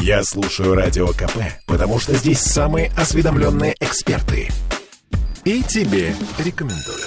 Я 0.00 0.24
слушаю 0.24 0.74
Радио 0.74 1.06
КП, 1.08 1.38
потому 1.66 1.98
что 2.00 2.14
здесь 2.14 2.40
самые 2.40 2.90
осведомленные 2.96 3.76
эксперты. 3.78 4.48
И 5.44 5.62
тебе 5.62 6.14
рекомендую. 6.38 6.98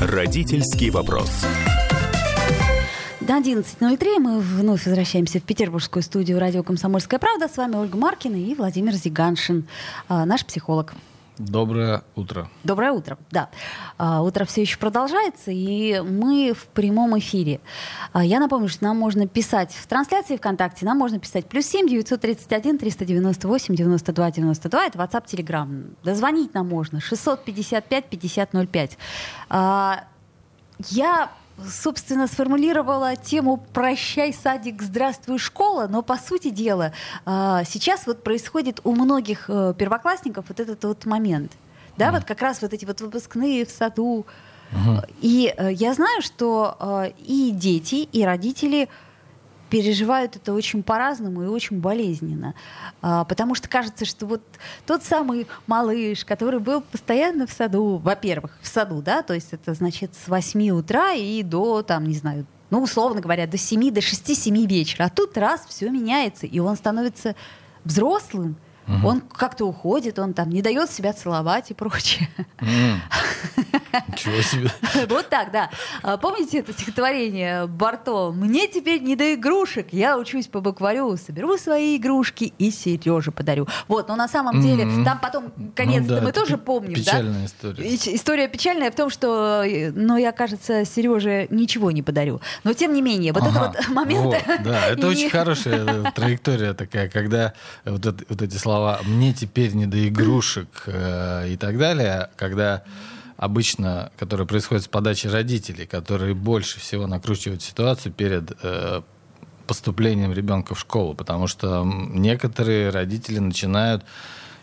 Родительский 0.00 0.90
вопрос. 0.90 1.30
До 3.20 3.34
11.03 3.34 4.18
мы 4.18 4.40
вновь 4.40 4.86
возвращаемся 4.86 5.38
в 5.38 5.42
петербургскую 5.42 6.02
студию 6.02 6.40
радио 6.40 6.62
«Комсомольская 6.62 7.20
правда». 7.20 7.48
С 7.48 7.56
вами 7.58 7.76
Ольга 7.76 7.96
Маркина 7.96 8.36
и 8.36 8.54
Владимир 8.54 8.94
Зиганшин, 8.94 9.68
а, 10.08 10.24
наш 10.24 10.44
психолог. 10.44 10.94
Доброе 11.40 12.02
утро. 12.16 12.50
Доброе 12.64 12.92
утро, 12.92 13.16
да. 13.30 13.48
А, 13.96 14.20
утро 14.20 14.44
все 14.44 14.60
еще 14.60 14.76
продолжается, 14.76 15.50
и 15.50 15.98
мы 16.00 16.52
в 16.52 16.66
прямом 16.66 17.18
эфире. 17.18 17.60
А, 18.12 18.22
я 18.22 18.40
напомню, 18.40 18.68
что 18.68 18.84
нам 18.84 18.98
можно 18.98 19.26
писать 19.26 19.72
в 19.72 19.86
трансляции 19.86 20.36
ВКонтакте, 20.36 20.84
нам 20.84 20.98
можно 20.98 21.18
писать 21.18 21.46
плюс 21.46 21.64
семь 21.64 21.88
девятьсот 21.88 22.20
тридцать 22.20 22.52
один 22.52 22.76
триста 22.76 23.06
девяносто 23.06 23.48
восемь 23.48 23.74
девяносто 23.74 24.12
два 24.12 24.30
девяносто 24.30 24.68
два. 24.68 24.84
Это 24.84 24.98
WhatsApp, 24.98 25.24
Telegram. 25.24 25.94
Дозвонить 26.04 26.52
нам 26.52 26.68
можно. 26.68 27.00
655 27.00 28.10
50 28.10 28.50
05. 28.70 28.98
Я 30.90 31.30
собственно, 31.68 32.26
сформулировала 32.26 33.16
тему 33.16 33.64
«Прощай, 33.72 34.32
садик, 34.32 34.82
здравствуй, 34.82 35.38
школа», 35.38 35.86
но, 35.88 36.02
по 36.02 36.16
сути 36.16 36.50
дела, 36.50 36.92
а, 37.24 37.64
сейчас 37.64 38.06
вот 38.06 38.22
происходит 38.22 38.80
у 38.84 38.92
многих 38.92 39.44
э, 39.48 39.74
первоклассников 39.76 40.46
вот 40.48 40.60
этот 40.60 40.84
вот 40.84 41.06
момент. 41.06 41.52
Да, 41.96 42.08
mm. 42.08 42.12
вот 42.12 42.24
как 42.24 42.40
раз 42.42 42.62
вот 42.62 42.72
эти 42.72 42.84
вот 42.84 43.00
выпускные 43.00 43.66
в 43.66 43.70
саду. 43.70 44.26
Uh-huh. 44.72 45.04
И 45.20 45.52
э, 45.56 45.72
я 45.72 45.94
знаю, 45.94 46.22
что 46.22 46.76
э, 46.78 47.12
и 47.18 47.50
дети, 47.50 48.08
и 48.12 48.24
родители 48.24 48.88
переживают 49.70 50.36
это 50.36 50.52
очень 50.52 50.82
по-разному 50.82 51.44
и 51.44 51.46
очень 51.46 51.80
болезненно. 51.80 52.54
А, 53.00 53.24
потому 53.24 53.54
что 53.54 53.68
кажется, 53.68 54.04
что 54.04 54.26
вот 54.26 54.42
тот 54.86 55.04
самый 55.04 55.46
малыш, 55.66 56.24
который 56.24 56.60
был 56.60 56.82
постоянно 56.82 57.46
в 57.46 57.52
саду, 57.52 57.96
во-первых, 57.98 58.58
в 58.60 58.66
саду, 58.66 59.00
да, 59.00 59.22
то 59.22 59.32
есть 59.32 59.52
это 59.52 59.72
значит 59.74 60.10
с 60.14 60.28
8 60.28 60.70
утра 60.70 61.12
и 61.12 61.42
до, 61.42 61.82
там, 61.82 62.06
не 62.06 62.14
знаю, 62.14 62.46
ну, 62.70 62.82
условно 62.82 63.20
говоря, 63.20 63.46
до 63.46 63.56
7, 63.56 63.90
до 63.90 64.00
6-7 64.00 64.66
вечера. 64.66 65.04
А 65.04 65.08
тут 65.08 65.36
раз 65.38 65.64
все 65.68 65.88
меняется, 65.90 66.46
и 66.46 66.58
он 66.58 66.76
становится 66.76 67.34
взрослым, 67.84 68.56
Угу. 68.88 69.06
Он 69.06 69.20
как-то 69.20 69.66
уходит, 69.66 70.18
он 70.18 70.34
там 70.34 70.50
не 70.50 70.62
дает 70.62 70.90
себя 70.90 71.12
целовать 71.12 71.70
и 71.70 71.74
прочее. 71.74 72.28
Ничего 74.08 74.42
себе. 74.42 74.70
Вот 75.08 75.28
так, 75.28 75.52
да. 75.52 75.70
А, 76.02 76.16
помните 76.16 76.58
это 76.58 76.72
стихотворение 76.72 77.66
Барто? 77.66 78.32
«Мне 78.32 78.66
теперь 78.68 79.02
не 79.02 79.16
до 79.16 79.34
игрушек, 79.34 79.88
я 79.92 80.18
учусь 80.18 80.46
по 80.46 80.60
букварю, 80.60 81.16
соберу 81.16 81.56
свои 81.58 81.96
игрушки 81.96 82.52
и 82.58 82.70
Сереже 82.70 83.32
подарю». 83.32 83.66
Вот, 83.88 84.08
но 84.08 84.16
на 84.16 84.28
самом 84.28 84.60
деле, 84.60 84.84
там 85.04 85.18
потом 85.20 85.52
конец-то 85.74 86.14
Ну 86.14 86.20
да, 86.20 86.26
мы 86.26 86.32
тоже 86.32 86.58
помним, 86.58 86.94
да? 86.94 87.00
печальная 87.00 87.46
история. 87.46 87.94
История 87.94 88.48
печальная 88.48 88.90
в 88.90 88.94
том, 88.94 89.10
что, 89.10 89.62
э, 89.64 89.90
ну, 89.92 90.16
я, 90.16 90.32
кажется, 90.32 90.84
Сереже 90.84 91.46
ничего 91.50 91.90
не 91.90 92.02
подарю. 92.02 92.40
Но 92.64 92.72
тем 92.72 92.92
не 92.92 93.02
менее, 93.02 93.32
вот 93.32 93.42
Ага, 93.42 93.50
это 93.50 93.60
вот 93.60 93.88
момент... 93.94 94.36
да, 94.64 94.86
это 94.86 95.06
очень 95.08 95.30
хорошая 95.30 95.84
э, 95.84 96.12
траектория 96.14 96.74
такая, 96.74 97.08
когда 97.08 97.54
вот 97.84 98.42
эти 98.42 98.56
слова 98.56 98.69
«мне 99.04 99.32
теперь 99.32 99.74
не 99.74 99.86
до 99.86 100.08
игрушек» 100.08 100.84
э, 100.86 101.48
и 101.50 101.56
так 101.56 101.78
далее, 101.78 102.30
когда 102.36 102.82
обычно, 103.36 104.12
которые 104.18 104.46
происходят 104.46 104.84
с 104.84 104.88
подачи 104.88 105.26
родителей, 105.26 105.86
которые 105.86 106.34
больше 106.34 106.78
всего 106.78 107.06
накручивают 107.06 107.62
ситуацию 107.62 108.12
перед 108.12 108.52
э, 108.62 109.02
поступлением 109.66 110.32
ребенка 110.32 110.74
в 110.74 110.80
школу, 110.80 111.14
потому 111.14 111.46
что 111.46 111.84
некоторые 111.84 112.90
родители 112.90 113.38
начинают 113.38 114.04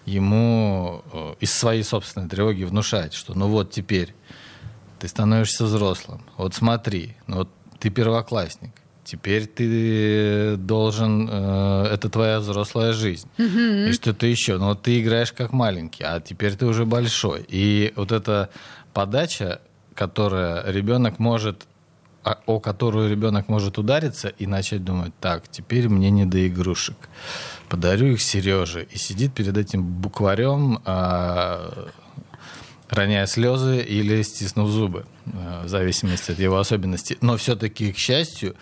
ему 0.06 1.01
э, 1.12 1.34
из 1.40 1.53
своей 1.53 1.84
собственной 1.84 2.29
тревоги 2.29 2.63
внушать, 2.66 3.13
что 3.13 3.34
ну 3.34 3.47
вот 3.47 3.72
теперь 3.72 4.13
ты 5.00 5.07
становишься 5.07 5.66
взрослым. 5.66 6.22
Вот 6.38 6.53
смотри, 6.53 7.16
ну 7.28 7.38
вот 7.38 7.50
ты 7.79 7.90
первоклассник. 7.90 8.72
Теперь 9.07 9.45
ты 9.45 10.57
должен, 10.57 11.29
э, 11.31 11.85
это 11.94 12.09
твоя 12.09 12.40
взрослая 12.40 12.91
жизнь. 12.91 13.29
И 13.38 13.94
что-то 13.94 14.28
еще. 14.28 14.57
Но 14.57 14.75
ты 14.75 15.00
играешь 15.00 15.31
как 15.31 15.53
маленький, 15.53 16.03
а 16.03 16.19
теперь 16.19 16.56
ты 16.57 16.66
уже 16.66 16.85
большой. 16.85 17.46
И 17.47 17.94
вот 17.96 18.12
эта 18.12 18.50
подача, 18.94 19.62
которая 19.96 20.69
ребенок 20.69 21.19
может, 21.19 21.67
а- 22.25 22.40
о 22.47 22.59
которую 22.59 23.09
ребенок 23.09 23.47
может 23.47 23.78
удариться 23.78 24.28
и 24.28 24.46
начать 24.46 24.84
думать, 24.84 25.13
так, 25.22 25.47
теперь 25.50 25.88
мне 25.88 26.09
не 26.09 26.25
до 26.25 26.46
игрушек. 26.46 26.97
Подарю 27.69 28.07
их 28.07 28.22
Сереже. 28.22 28.88
И 28.91 28.97
сидит 28.97 29.34
перед 29.34 29.56
этим 29.56 29.85
букварем, 29.85 30.81
а, 30.84 31.88
роняя 32.90 33.25
слезы 33.25 33.81
или 33.81 34.22
стиснув 34.22 34.69
зубы, 34.69 35.06
э, 35.25 35.63
в 35.66 35.67
зависимости 35.67 36.31
от 36.31 36.40
его 36.40 36.57
особенностей. 36.57 37.17
Но 37.22 37.35
все-таки, 37.38 37.91
к 37.91 37.97
счастью, 37.97 38.51
э, 38.51 38.56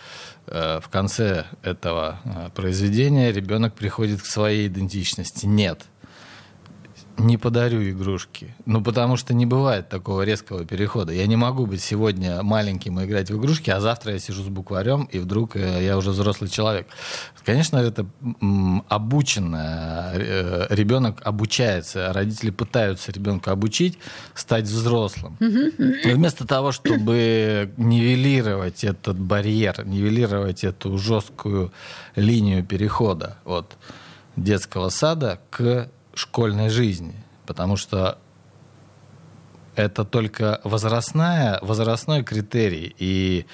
в 0.48 0.90
конце 0.90 1.46
этого 1.64 2.20
э, 2.24 2.50
произведения 2.54 3.32
ребенок 3.32 3.74
приходит 3.74 4.22
к 4.22 4.26
своей 4.26 4.68
идентичности. 4.68 5.46
Нет, 5.46 5.86
не 7.18 7.38
подарю 7.38 7.82
игрушки. 7.90 8.54
Ну, 8.66 8.82
потому 8.84 9.18
что 9.18 9.34
не 9.34 9.46
бывает 9.46 9.90
такого 9.90 10.24
резкого 10.24 10.66
перехода. 10.66 11.14
Я 11.14 11.28
не 11.28 11.36
могу 11.36 11.66
быть 11.66 11.82
сегодня 11.82 12.44
маленьким 12.44 13.00
и 13.00 13.06
играть 13.06 13.30
в 13.30 13.38
игрушки, 13.40 13.70
а 13.70 13.80
завтра 13.80 14.14
я 14.14 14.20
сижу 14.20 14.44
с 14.44 14.48
букварем, 14.48 15.04
и 15.06 15.20
вдруг 15.20 15.56
э, 15.56 15.84
я 15.86 15.98
уже 15.98 16.12
взрослый 16.12 16.50
человек. 16.50 16.88
Конечно, 17.46 17.78
это 17.78 18.06
м, 18.42 18.84
обученно. 18.90 20.12
э, 20.14 20.68
Ребенок 20.70 21.22
обучается, 21.24 22.12
родители 22.14 22.50
пытаются 22.50 23.12
ребенка 23.12 23.52
обучить 23.52 23.98
стать 24.34 24.66
взрослым. 24.66 25.38
И 25.40 26.10
вместо 26.14 26.46
того, 26.46 26.72
чтобы 26.72 27.72
нивелировать 27.78 28.84
этот 28.84 29.18
барьер, 29.18 29.86
нивелировать 29.86 30.64
эту 30.64 30.98
жесткую 30.98 31.72
линию 32.16 32.64
перехода 32.64 33.38
от 33.46 33.78
детского 34.36 34.90
сада 34.90 35.40
к 35.50 35.90
школьной 36.16 36.70
жизни, 36.70 37.16
потому 37.46 37.78
что 37.78 38.18
это 39.76 40.06
только 40.06 40.62
возрастная, 40.64 41.60
возрастной 41.62 42.24
критерий 42.24 42.96
и 42.98 43.46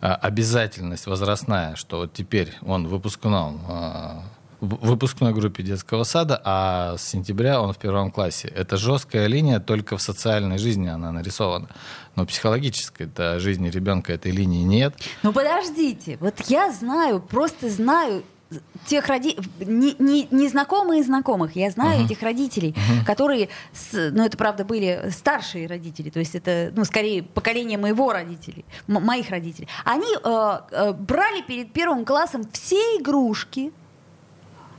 а, 0.00 0.14
обязательность 0.14 1.06
возрастная, 1.06 1.76
что 1.76 1.98
вот 1.98 2.12
теперь 2.12 2.54
он 2.62 2.86
выпускном 2.86 3.60
а, 3.68 4.22
в 4.60 4.86
выпускной 4.86 5.32
группе 5.32 5.62
детского 5.62 6.04
сада, 6.04 6.40
а 6.44 6.96
с 6.96 7.02
сентября 7.02 7.60
он 7.60 7.72
в 7.72 7.78
первом 7.78 8.10
классе. 8.10 8.48
Это 8.48 8.76
жесткая 8.76 9.26
линия, 9.26 9.60
только 9.60 9.96
в 9.96 10.02
социальной 10.02 10.58
жизни 10.58 10.88
она 10.88 11.12
нарисована. 11.12 11.68
Но 12.16 12.24
психологической 12.24 13.10
жизни 13.40 13.68
ребенка 13.68 14.12
этой 14.12 14.32
линии 14.32 14.62
нет. 14.62 14.94
Ну 15.22 15.32
подождите, 15.32 16.16
вот 16.20 16.40
я 16.46 16.72
знаю, 16.72 17.20
просто 17.20 17.68
знаю 17.68 18.22
тех 18.86 19.06
родителей, 19.06 19.48
не, 19.60 19.94
не, 19.98 20.28
не 20.30 20.48
знакомые 20.48 21.02
знакомых, 21.02 21.56
я 21.56 21.70
знаю 21.70 22.04
этих 22.04 22.22
родителей, 22.22 22.74
которые, 23.06 23.48
с- 23.72 24.10
ну 24.12 24.24
это 24.24 24.36
правда 24.36 24.64
были 24.64 25.10
старшие 25.10 25.66
родители, 25.66 26.10
то 26.10 26.18
есть 26.18 26.34
это, 26.34 26.72
ну 26.76 26.84
скорее 26.84 27.22
поколение 27.22 27.78
моего 27.78 28.12
родителей, 28.12 28.64
моих 28.86 29.30
родителей. 29.30 29.68
Они 29.84 30.06
э, 30.22 30.58
э, 30.70 30.92
брали 30.92 31.42
перед 31.42 31.72
первым 31.72 32.04
классом 32.04 32.44
все 32.52 32.76
игрушки, 32.98 33.72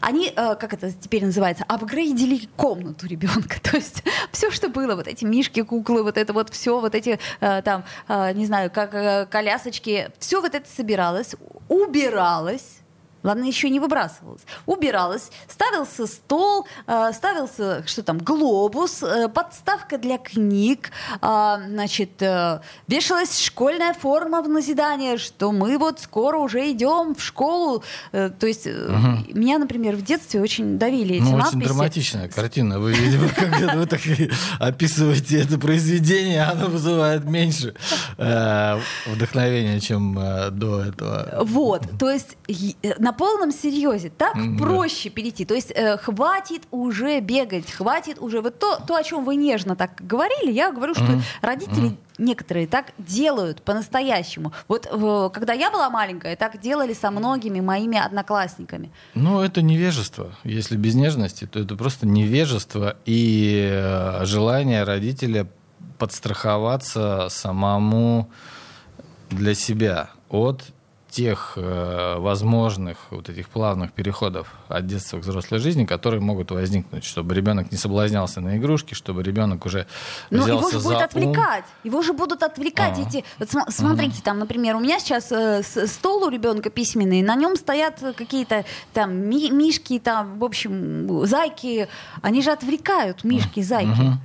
они, 0.01 0.31
э, 0.35 0.55
как 0.55 0.73
это 0.73 0.91
теперь 0.91 1.25
называется, 1.25 1.63
апгрейдили 1.67 2.47
комнату 2.55 3.07
ребенка. 3.07 3.59
То 3.63 3.77
есть 3.77 4.03
все, 4.31 4.51
что 4.51 4.69
было, 4.69 4.95
вот 4.95 5.07
эти 5.07 5.25
мишки, 5.25 5.63
куклы, 5.63 6.03
вот 6.03 6.17
это 6.17 6.31
вот 6.31 6.51
все, 6.53 6.79
вот 6.79 6.93
эти 6.93 7.17
э, 7.39 7.61
там, 7.63 7.83
э, 8.07 8.33
не 8.33 8.45
знаю, 8.45 8.69
как 8.69 9.29
колясочки, 9.29 10.11
все 10.19 10.41
вот 10.41 10.53
это 10.53 10.69
собиралось, 10.69 11.35
убиралось. 11.69 12.79
Ладно, 13.25 13.45
еще 13.45 13.69
не 13.69 13.79
выбрасывалось. 13.79 14.41
Убиралось, 14.67 15.31
ставился 15.49 16.05
стол, 16.05 16.67
э, 16.85 17.11
ставился, 17.13 17.83
что 17.87 18.03
там, 18.03 18.19
глобус, 18.19 19.01
э, 19.01 19.27
подставка 19.29 19.97
для 19.97 20.17
книг, 20.19 20.91
а, 21.21 21.59
значит, 21.67 22.21
э, 22.21 22.59
вешалась 22.87 23.39
школьная 23.39 23.93
форма 23.93 24.43
в 24.43 24.47
назидание, 24.47 25.17
что 25.17 25.51
мы 25.51 25.77
вот 25.79 25.99
скоро 25.99 26.37
уже 26.37 26.71
идем 26.71 27.15
в 27.15 27.21
школу. 27.23 27.83
Э, 28.11 28.29
то 28.29 28.45
есть 28.45 28.67
э, 28.67 28.71
меня, 29.33 29.57
например, 29.57 29.95
в 29.95 30.03
детстве 30.03 30.39
очень 30.41 30.77
давили 30.77 31.15
эти 31.15 31.23
Ну, 31.23 31.29
очень 31.29 31.37
надписи. 31.37 31.63
драматичная 31.63 32.29
картина. 32.29 32.79
Вы, 32.79 32.93
видимо, 32.93 33.27
когда 33.35 33.75
вы 33.75 33.87
так 33.87 34.01
описываете 34.59 35.41
это 35.41 35.57
произведение, 35.57 36.43
оно 36.43 36.67
вызывает 36.67 37.23
меньше 37.25 37.73
э, 38.17 38.79
вдохновения, 39.07 39.79
чем 39.79 40.17
э, 40.19 40.51
до 40.51 40.81
этого. 40.81 41.39
Вот, 41.43 41.81
то 41.97 42.09
есть 42.09 42.37
э, 42.47 42.93
на 42.99 43.14
полном 43.15 43.51
серьезе 43.51 44.09
так 44.09 44.35
mm-hmm. 44.35 44.57
проще 44.57 45.09
перейти. 45.09 45.45
То 45.45 45.55
есть 45.55 45.71
э, 45.71 45.97
хватит 45.97 46.63
уже 46.71 47.19
бегать, 47.19 47.71
хватит 47.71 48.19
уже 48.19 48.41
вот 48.41 48.59
то, 48.59 48.79
то, 48.85 48.95
о 48.95 49.03
чем 49.03 49.25
вы 49.25 49.35
нежно 49.35 49.75
так 49.75 49.91
говорили. 49.99 50.51
Я 50.51 50.71
говорю, 50.71 50.93
что 50.93 51.03
mm-hmm. 51.03 51.23
родители 51.41 51.87
mm-hmm. 51.87 51.97
некоторые 52.19 52.67
так 52.67 52.93
делают 52.97 53.61
по-настоящему. 53.61 54.53
Вот 54.67 54.87
э, 54.91 55.29
когда 55.33 55.53
я 55.53 55.71
была 55.71 55.89
маленькая, 55.89 56.35
так 56.35 56.59
делали 56.61 56.93
со 56.93 57.11
многими 57.11 57.59
моими 57.59 57.97
одноклассниками. 57.97 58.91
Ну 59.15 59.41
это 59.41 59.61
невежество. 59.61 60.35
Если 60.43 60.77
без 60.77 60.95
нежности, 60.95 61.45
то 61.45 61.59
это 61.59 61.75
просто 61.75 62.07
невежество 62.07 62.97
и 63.05 63.69
э, 63.71 64.25
желание 64.25 64.83
родителя 64.83 65.47
подстраховаться 65.97 67.27
самому 67.29 68.29
для 69.29 69.55
себя 69.55 70.09
от 70.29 70.63
тех 71.15 71.53
э, 71.55 72.15
возможных 72.19 72.97
вот 73.09 73.29
этих 73.29 73.47
плавных 73.47 73.93
переходов 73.93 74.53
от 74.67 74.85
детства 74.85 75.17
к 75.17 75.21
взрослой 75.21 75.59
жизни, 75.59 75.85
которые 75.85 76.19
могут 76.19 76.51
возникнуть, 76.51 77.05
чтобы 77.05 77.33
ребенок 77.33 77.71
не 77.71 77.77
соблазнялся 77.77 78.41
на 78.41 78.57
игрушки, 78.57 78.95
чтобы 78.95 79.23
ребенок 79.23 79.65
уже 79.65 79.87
Но 80.29 80.43
взялся 80.43 80.67
его 80.67 80.71
же 80.71 80.79
за 80.79 80.89
будут 80.89 80.97
ум. 80.97 81.05
отвлекать, 81.05 81.65
его 81.85 82.01
же 82.01 82.11
будут 82.11 82.43
отвлекать 82.43 82.97
А-а. 82.97 83.07
эти. 83.07 83.23
Вот 83.39 83.49
смотрите, 83.69 84.21
там, 84.21 84.39
например, 84.39 84.75
у 84.75 84.81
меня 84.81 84.99
сейчас 84.99 85.31
э, 85.31 85.63
стол 85.63 86.25
у 86.25 86.29
ребенка 86.29 86.69
письменный, 86.69 87.21
на 87.21 87.35
нем 87.35 87.55
стоят 87.55 88.03
какие-то 88.17 88.65
там 88.91 89.15
ми- 89.15 89.51
мишки, 89.51 89.99
там, 89.99 90.37
в 90.37 90.43
общем, 90.43 91.25
зайки, 91.25 91.87
они 92.21 92.41
же 92.41 92.51
отвлекают 92.51 93.23
мишки, 93.23 93.61
зайки. 93.61 93.87
Uh-huh. 93.87 94.17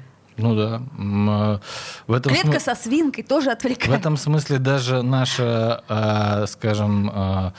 Ну 0.43 0.55
да. 0.55 0.83
Э, 0.99 1.59
в 2.07 2.13
этом 2.13 2.33
Клетка 2.33 2.61
см... 2.61 2.65
со 2.65 2.75
свинкой 2.75 3.25
тоже 3.25 3.51
отвлекает. 3.51 3.91
В 3.91 3.95
этом 3.95 4.17
смысле 4.17 4.59
даже 4.59 5.03
наша, 5.03 5.85
э, 5.89 6.47
скажем, 6.47 7.11
э, 7.15 7.51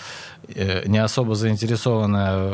не 0.47 0.97
особо 0.97 1.35
заинтересованная 1.35 2.51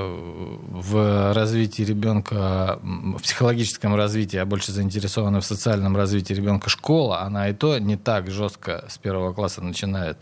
в 0.70 1.34
развитии 1.34 1.84
ребенка, 1.84 2.80
в 2.82 3.22
психологическом 3.22 3.96
развитии, 3.96 4.38
а 4.38 4.46
больше 4.46 4.72
заинтересована 4.72 5.42
в 5.42 5.46
социальном 5.46 5.96
развитии 5.96 6.34
ребенка 6.34 6.70
школа, 6.70 7.22
она 7.22 7.50
и 7.50 7.54
то 7.54 7.78
не 7.80 7.98
так 7.98 8.30
жестко 8.30 8.86
с 8.90 8.98
первого 8.98 9.34
класса 9.34 9.62
начинает 9.62 10.18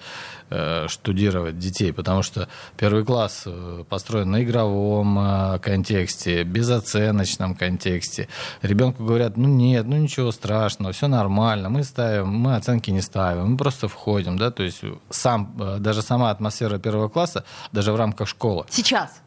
э, 0.50 0.88
штудировать 0.88 1.57
детей, 1.57 1.91
потому 1.91 2.23
что 2.23 2.47
первый 2.77 3.03
класс 3.03 3.44
э, 3.45 3.83
построен 3.89 4.31
на 4.31 4.44
игровом 4.44 5.19
э, 5.19 5.59
контексте, 5.59 6.44
безоценочном 6.44 7.56
контексте. 7.56 8.27
Ребенку 8.61 9.03
говорят, 9.03 9.38
ну 9.38 9.47
нет, 9.47 9.85
ну 9.85 9.97
ничего 9.97 10.31
страшного, 10.31 10.94
все 10.94 11.07
нормально, 11.07 11.69
мы 11.69 11.83
ставим, 11.83 12.29
мы 12.29 12.56
оценки 12.56 12.91
не 12.91 13.01
ставим, 13.01 13.51
мы 13.51 13.57
просто 13.57 13.88
входим, 13.88 14.38
да, 14.38 14.51
то 14.51 14.63
есть 14.63 14.81
сам, 15.09 15.56
э, 15.59 15.77
даже 15.79 16.01
сама 16.01 16.29
атмосфера 16.29 16.77
первого 16.77 17.09
класса 17.09 17.44
даже 17.71 17.91
в 17.91 17.95
рамках 17.95 18.27
школы. 18.27 18.65
Сейчас? 18.69 19.21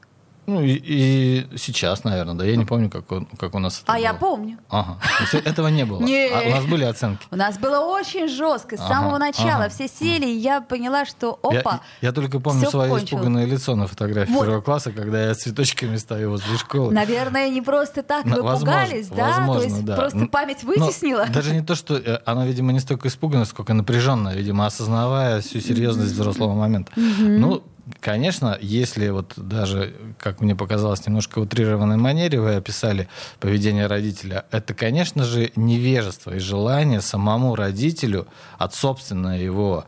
Ну 0.49 0.62
и, 0.62 0.81
и 0.82 1.46
сейчас, 1.58 2.05
наверное, 2.05 2.35
да. 2.35 2.43
Я 2.43 2.56
не 2.56 2.64
помню, 2.64 2.88
как, 2.88 3.12
он, 3.12 3.26
как 3.38 3.55
у 3.55 3.58
нас 3.58 3.82
это 3.82 3.93
А 3.93 3.96
было. 3.96 4.02
я 4.02 4.14
помню. 4.14 4.56
Ага. 4.70 4.96
Этого 5.44 5.69
не 5.69 5.85
было. 5.85 5.99
А 6.08 6.43
у 6.46 6.50
нас 6.50 6.64
были 6.64 6.85
оценки. 6.85 7.26
У 7.31 7.37
нас 7.37 7.58
было 7.58 7.81
очень 7.81 8.29
жестко 8.29 8.79
с 8.79 8.81
самого 8.81 9.19
начала. 9.19 9.69
Все 9.69 9.88
сели, 9.88 10.25
и 10.25 10.38
я 10.38 10.62
поняла, 10.62 11.05
что 11.05 11.38
опа. 11.43 11.81
Я 12.00 12.12
только 12.12 12.40
помню 12.40 12.70
свое 12.70 12.96
испуганное 12.96 13.44
лицо 13.44 13.76
на 13.76 13.87
фотографии 13.87 14.32
первого 14.32 14.62
класса, 14.62 14.91
когда 14.91 15.23
я 15.29 15.34
цветочками 15.34 15.96
стою 15.96 16.31
возле 16.31 16.56
школы. 16.56 16.94
Наверное, 16.94 17.50
не 17.50 17.61
просто 17.61 18.02
так 18.02 18.25
вы 18.25 18.37
пугались, 18.37 19.08
да? 19.08 19.46
То 19.46 19.62
есть 19.62 19.84
просто 19.84 20.26
память 20.29 20.64
вытеснила. 20.64 21.26
Даже 21.26 21.52
не 21.52 21.62
то, 21.62 21.75
что 21.75 21.96
э, 21.96 22.20
оно, 22.25 22.46
видимо, 22.46 22.73
не 22.73 22.81
столько 22.81 23.08
испуганное, 23.08 23.44
сколько 23.44 23.75
напряженное, 23.75 24.34
видимо, 24.34 24.64
осознавая 24.64 25.43
всю 25.43 25.61
серьезность 25.61 26.12
взрослого 26.12 26.55
момента. 26.55 26.91
Ну, 26.96 27.62
Конечно, 28.00 28.58
если 28.61 29.08
вот 29.08 29.35
даже, 29.37 29.94
как 30.19 30.40
мне 30.40 30.55
показалось, 30.55 31.06
немножко 31.06 31.38
утрированной 31.38 31.96
манере 31.96 32.40
вы 32.40 32.55
описали 32.55 33.08
поведение 33.40 33.87
родителя, 33.87 34.44
это, 34.50 34.75
конечно 34.75 35.25
же, 35.25 35.52
невежество 35.56 36.35
и 36.35 36.38
желание 36.38 37.00
самому 37.00 37.55
родителю 37.55 38.26
от 38.58 38.75
собственной 38.75 39.43
его 39.43 39.87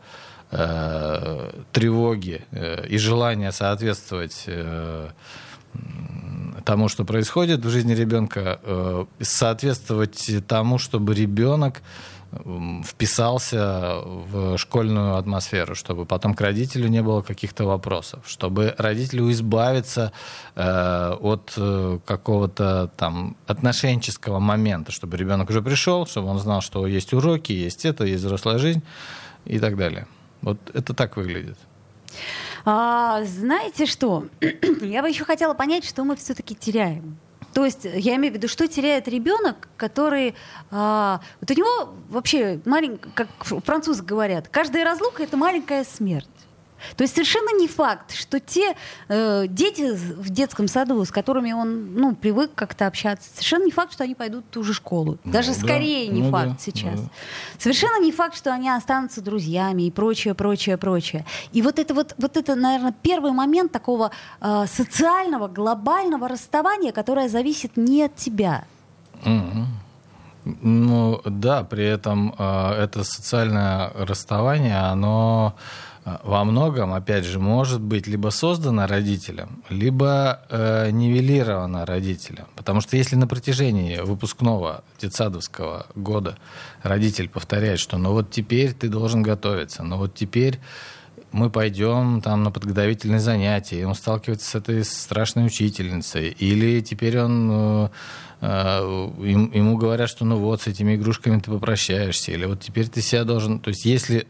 э, 0.51 1.51
тревоги 1.71 2.45
э, 2.51 2.87
и 2.87 2.97
желания 2.97 3.51
соответствовать 3.51 4.43
э, 4.47 5.09
тому, 6.65 6.89
что 6.89 7.05
происходит 7.05 7.63
в 7.63 7.69
жизни 7.69 7.93
ребенка, 7.93 8.59
э, 8.63 9.05
соответствовать 9.21 10.29
тому, 10.47 10.77
чтобы 10.77 11.13
ребенок 11.13 11.81
вписался 12.85 14.01
в 14.03 14.57
школьную 14.57 15.15
атмосферу, 15.15 15.75
чтобы 15.75 16.05
потом 16.05 16.33
к 16.33 16.41
родителю 16.41 16.87
не 16.87 17.01
было 17.01 17.21
каких-то 17.21 17.65
вопросов, 17.65 18.23
чтобы 18.25 18.73
родителю 18.77 19.29
избавиться 19.31 20.13
э, 20.55 21.17
от 21.19 21.53
э, 21.57 21.99
какого-то 22.05 22.89
там 22.95 23.35
отношенческого 23.47 24.39
момента, 24.39 24.91
чтобы 24.91 25.17
ребенок 25.17 25.49
уже 25.49 25.61
пришел, 25.61 26.05
чтобы 26.05 26.27
он 26.29 26.39
знал, 26.39 26.61
что 26.61 26.87
есть 26.87 27.13
уроки, 27.13 27.51
есть 27.51 27.85
это, 27.85 28.05
есть 28.05 28.23
взрослая 28.23 28.57
жизнь 28.57 28.81
и 29.45 29.59
так 29.59 29.75
далее. 29.75 30.07
Вот 30.41 30.57
это 30.73 30.93
так 30.93 31.17
выглядит. 31.17 31.57
А, 32.65 33.23
знаете 33.25 33.85
что? 33.85 34.27
Я 34.81 35.01
бы 35.01 35.09
еще 35.09 35.25
хотела 35.25 35.53
понять, 35.53 35.83
что 35.85 36.03
мы 36.03 36.15
все-таки 36.15 36.55
теряем. 36.55 37.17
То 37.53 37.65
есть 37.65 37.83
я 37.83 38.15
имею 38.15 38.33
в 38.33 38.37
виду, 38.37 38.47
что 38.47 38.67
теряет 38.67 39.07
ребенок, 39.07 39.67
который... 39.77 40.35
А, 40.69 41.21
вот 41.39 41.51
у 41.51 41.53
него 41.53 41.93
вообще 42.09 42.61
маленький, 42.65 43.09
как 43.13 43.27
французы 43.43 44.03
говорят, 44.03 44.47
каждая 44.47 44.85
разлука— 44.85 45.23
это 45.23 45.37
маленькая 45.37 45.83
смерть. 45.83 46.27
То 46.95 47.03
есть 47.03 47.13
совершенно 47.13 47.57
не 47.57 47.67
факт, 47.67 48.13
что 48.13 48.39
те 48.39 48.75
э, 49.07 49.45
дети 49.47 49.93
в 49.93 50.29
детском 50.29 50.67
саду, 50.67 51.03
с 51.03 51.11
которыми 51.11 51.51
он 51.51 51.95
ну, 51.95 52.15
привык 52.15 52.51
как-то 52.55 52.87
общаться, 52.87 53.29
совершенно 53.33 53.65
не 53.65 53.71
факт, 53.71 53.93
что 53.93 54.03
они 54.03 54.15
пойдут 54.15 54.45
в 54.45 54.49
ту 54.49 54.63
же 54.63 54.73
школу. 54.73 55.17
Ну, 55.23 55.31
Даже 55.31 55.53
да, 55.53 55.59
скорее 55.59 56.07
не 56.07 56.23
ну, 56.23 56.31
факт 56.31 56.51
да, 56.51 56.57
сейчас. 56.59 57.01
Да. 57.01 57.09
Совершенно 57.57 58.01
не 58.01 58.11
факт, 58.11 58.35
что 58.35 58.53
они 58.53 58.69
останутся 58.69 59.21
друзьями 59.21 59.83
и 59.83 59.91
прочее, 59.91 60.33
прочее, 60.33 60.77
прочее. 60.77 61.25
И 61.51 61.61
вот 61.61 61.79
это 61.79 61.93
вот, 61.93 62.15
вот 62.17 62.37
это, 62.37 62.55
наверное, 62.55 62.93
первый 63.01 63.31
момент 63.31 63.71
такого 63.71 64.11
э, 64.39 64.65
социального, 64.67 65.47
глобального 65.47 66.27
расставания, 66.27 66.91
которое 66.91 67.29
зависит 67.29 67.77
не 67.77 68.03
от 68.03 68.15
тебя. 68.15 68.65
Mm-hmm. 69.23 69.65
Ну 70.43 71.21
да, 71.25 71.63
при 71.63 71.85
этом 71.85 72.33
э, 72.37 72.83
это 72.83 73.03
социальное 73.03 73.91
расставание, 73.95 74.79
оно 74.79 75.55
во 76.03 76.43
многом, 76.43 76.93
опять 76.93 77.25
же, 77.25 77.39
может 77.39 77.79
быть 77.79 78.07
либо 78.07 78.29
создана 78.29 78.87
родителем, 78.87 79.63
либо 79.69 80.41
э, 80.49 80.89
нивелирована 80.89 81.85
родителем. 81.85 82.45
Потому 82.55 82.81
что 82.81 82.97
если 82.97 83.15
на 83.15 83.27
протяжении 83.27 83.97
выпускного 83.99 84.83
детсадовского 84.99 85.85
года 85.93 86.37
родитель 86.81 87.29
повторяет, 87.29 87.79
что 87.79 87.97
ну 87.97 88.13
вот 88.13 88.31
теперь 88.31 88.73
ты 88.73 88.89
должен 88.89 89.21
готовиться, 89.21 89.83
ну 89.83 89.97
вот 89.97 90.15
теперь 90.15 90.59
мы 91.31 91.51
пойдем 91.51 92.21
там 92.21 92.43
на 92.43 92.51
подготовительные 92.51 93.19
занятия, 93.19 93.81
и 93.81 93.83
он 93.83 93.93
сталкивается 93.93 94.49
с 94.49 94.55
этой 94.55 94.83
страшной 94.83 95.45
учительницей, 95.45 96.29
или 96.29 96.81
теперь 96.81 97.19
он 97.19 97.49
э, 97.51 97.89
э 98.41 98.81
ему 99.53 99.77
говорят, 99.77 100.09
что 100.09 100.25
ну 100.25 100.37
вот 100.37 100.63
с 100.63 100.67
этими 100.67 100.95
игрушками 100.95 101.39
ты 101.39 101.51
попрощаешься, 101.51 102.31
или 102.31 102.45
вот 102.45 102.59
теперь 102.59 102.89
ты 102.89 103.03
себя 103.03 103.23
должен, 103.23 103.59
то 103.59 103.69
есть 103.69 103.85
если 103.85 104.25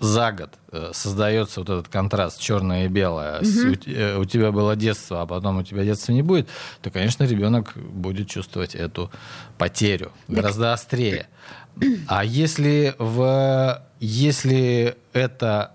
за 0.00 0.32
год 0.32 0.50
э, 0.72 0.90
создается 0.92 1.60
вот 1.60 1.68
этот 1.68 1.88
контраст 1.88 2.40
черное 2.40 2.86
и 2.86 2.88
белое, 2.88 3.40
угу. 3.40 4.20
у, 4.20 4.24
тебя 4.24 4.52
было 4.52 4.76
детство, 4.76 5.22
а 5.22 5.26
потом 5.26 5.58
у 5.58 5.62
тебя 5.62 5.84
детства 5.84 6.12
не 6.12 6.22
будет, 6.22 6.48
то, 6.82 6.90
конечно, 6.90 7.24
ребенок 7.24 7.72
будет 7.76 8.28
чувствовать 8.28 8.74
эту 8.74 9.10
потерю 9.56 10.12
так... 10.26 10.36
гораздо 10.36 10.72
острее. 10.72 11.28
А 12.08 12.24
если, 12.24 12.94
в, 12.98 13.82
если 14.00 14.96
это 15.12 15.72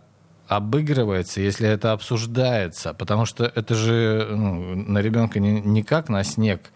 обыгрывается, 0.48 1.42
если 1.42 1.68
это 1.68 1.94
обсуждается, 1.94 2.94
потому 2.94 3.26
что 3.26 3.46
это 3.46 3.76
же 3.76 4.28
ну, 4.30 4.76
на 4.76 5.00
ребенка 5.00 5.40
не, 5.40 5.62
не 5.62 5.84
как 5.84 6.10
на 6.10 6.24
снег 6.24 6.72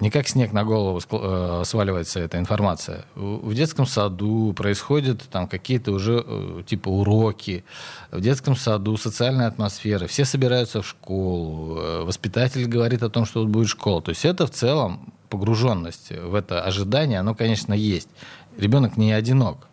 не 0.00 0.10
как 0.10 0.28
снег 0.28 0.52
на 0.52 0.64
голову 0.64 1.00
э, 1.10 1.62
сваливается 1.64 2.20
эта 2.20 2.38
информация. 2.38 3.04
В 3.14 3.54
детском 3.54 3.86
саду 3.86 4.52
происходят 4.52 5.22
там 5.30 5.48
какие-то 5.48 5.92
уже 5.92 6.22
э, 6.26 6.62
типа 6.66 6.88
уроки, 6.88 7.64
в 8.10 8.20
детском 8.20 8.56
саду 8.56 8.96
социальная 8.96 9.48
атмосфера, 9.48 10.06
все 10.06 10.24
собираются 10.24 10.82
в 10.82 10.86
школу, 10.86 12.04
воспитатель 12.04 12.66
говорит 12.66 13.02
о 13.02 13.10
том, 13.10 13.26
что 13.26 13.40
вот 13.40 13.48
будет 13.48 13.68
школа. 13.68 14.00
То 14.02 14.10
есть 14.10 14.24
это 14.24 14.46
в 14.46 14.50
целом 14.50 15.12
погруженность 15.28 16.10
в 16.10 16.34
это 16.34 16.62
ожидание, 16.62 17.18
оно, 17.18 17.34
конечно, 17.34 17.74
есть. 17.74 18.08
Ребенок 18.56 18.96
не 18.96 19.12
одинок. 19.12 19.66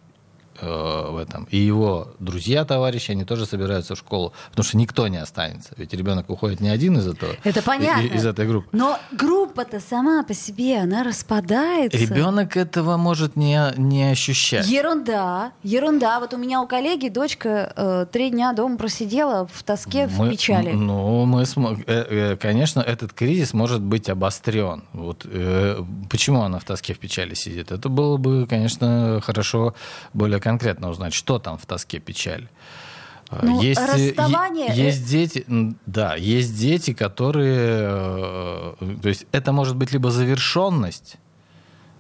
В 0.62 1.18
этом. 1.18 1.48
И 1.52 1.58
его 1.58 2.10
друзья, 2.20 2.66
товарищи, 2.66 3.12
они 3.12 3.26
тоже 3.26 3.46
собираются 3.46 3.96
в 3.96 3.98
школу, 3.98 4.34
потому 4.50 4.64
что 4.64 4.78
никто 4.78 5.08
не 5.08 5.18
останется. 5.18 5.74
Ведь 5.78 5.94
ребенок 5.94 6.30
уходит 6.30 6.60
не 6.62 6.70
один 6.70 6.98
из 6.98 7.08
этого. 7.08 7.34
Это 7.44 7.62
понятно. 7.62 8.02
Из 8.08 8.26
этой 8.26 8.48
группы. 8.48 8.68
Но 8.72 8.98
группа-то 9.12 9.80
сама 9.80 10.24
по 10.24 10.34
себе, 10.34 10.80
она 10.80 11.04
распадается. 11.04 11.98
Ребенок 11.98 12.58
этого 12.58 12.98
может 12.98 13.36
не, 13.36 13.60
не 13.78 14.12
ощущать. 14.12 14.68
Ерунда, 14.68 15.52
ерунда. 15.64 16.20
Вот 16.20 16.34
у 16.34 16.38
меня 16.38 16.62
у 16.62 16.68
коллеги 16.68 17.10
дочка 17.10 17.74
э, 17.76 18.06
три 18.12 18.30
дня 18.30 18.54
дома 18.54 18.78
просидела 18.78 19.48
в 19.52 19.64
тоске, 19.64 20.08
Мы- 20.18 20.28
в 20.28 20.32
печали. 20.32 20.72
Ну, 20.72 21.26
мы, 21.26 21.44
смо- 21.44 21.82
э, 21.88 22.34
э, 22.34 22.38
конечно, 22.38 22.80
этот 22.82 23.14
кризис 23.14 23.54
может 23.54 23.82
быть 23.82 24.10
обострен. 24.10 24.84
Вот 24.94 25.26
э, 25.26 25.82
почему 26.10 26.42
она 26.42 26.60
в 26.60 26.64
тоске, 26.64 26.94
в 26.94 27.00
печали 27.00 27.34
сидит? 27.34 27.72
Это 27.72 27.90
было 27.90 28.18
бы, 28.18 28.46
конечно, 28.48 29.22
хорошо 29.24 29.74
более 30.14 30.40
конкретно 30.52 30.90
узнать, 30.90 31.14
что 31.14 31.40
там 31.40 31.58
в 31.58 31.66
тоске, 31.66 32.00
печали. 32.00 32.48
Э, 33.32 33.40
Ну, 33.44 33.62
есть, 33.62 33.80
э, 33.80 33.86
расставание, 33.86 34.70
есть 34.88 35.10
дети, 35.10 35.46
да, 35.86 36.16
есть 36.16 36.60
дети, 36.60 36.94
которые, 36.94 38.76
э, 38.82 38.98
то 39.02 39.10
есть 39.10 39.26
это 39.32 39.54
может 39.54 39.76
быть 39.78 39.94
либо 39.94 40.12
завершенность, 40.12 41.16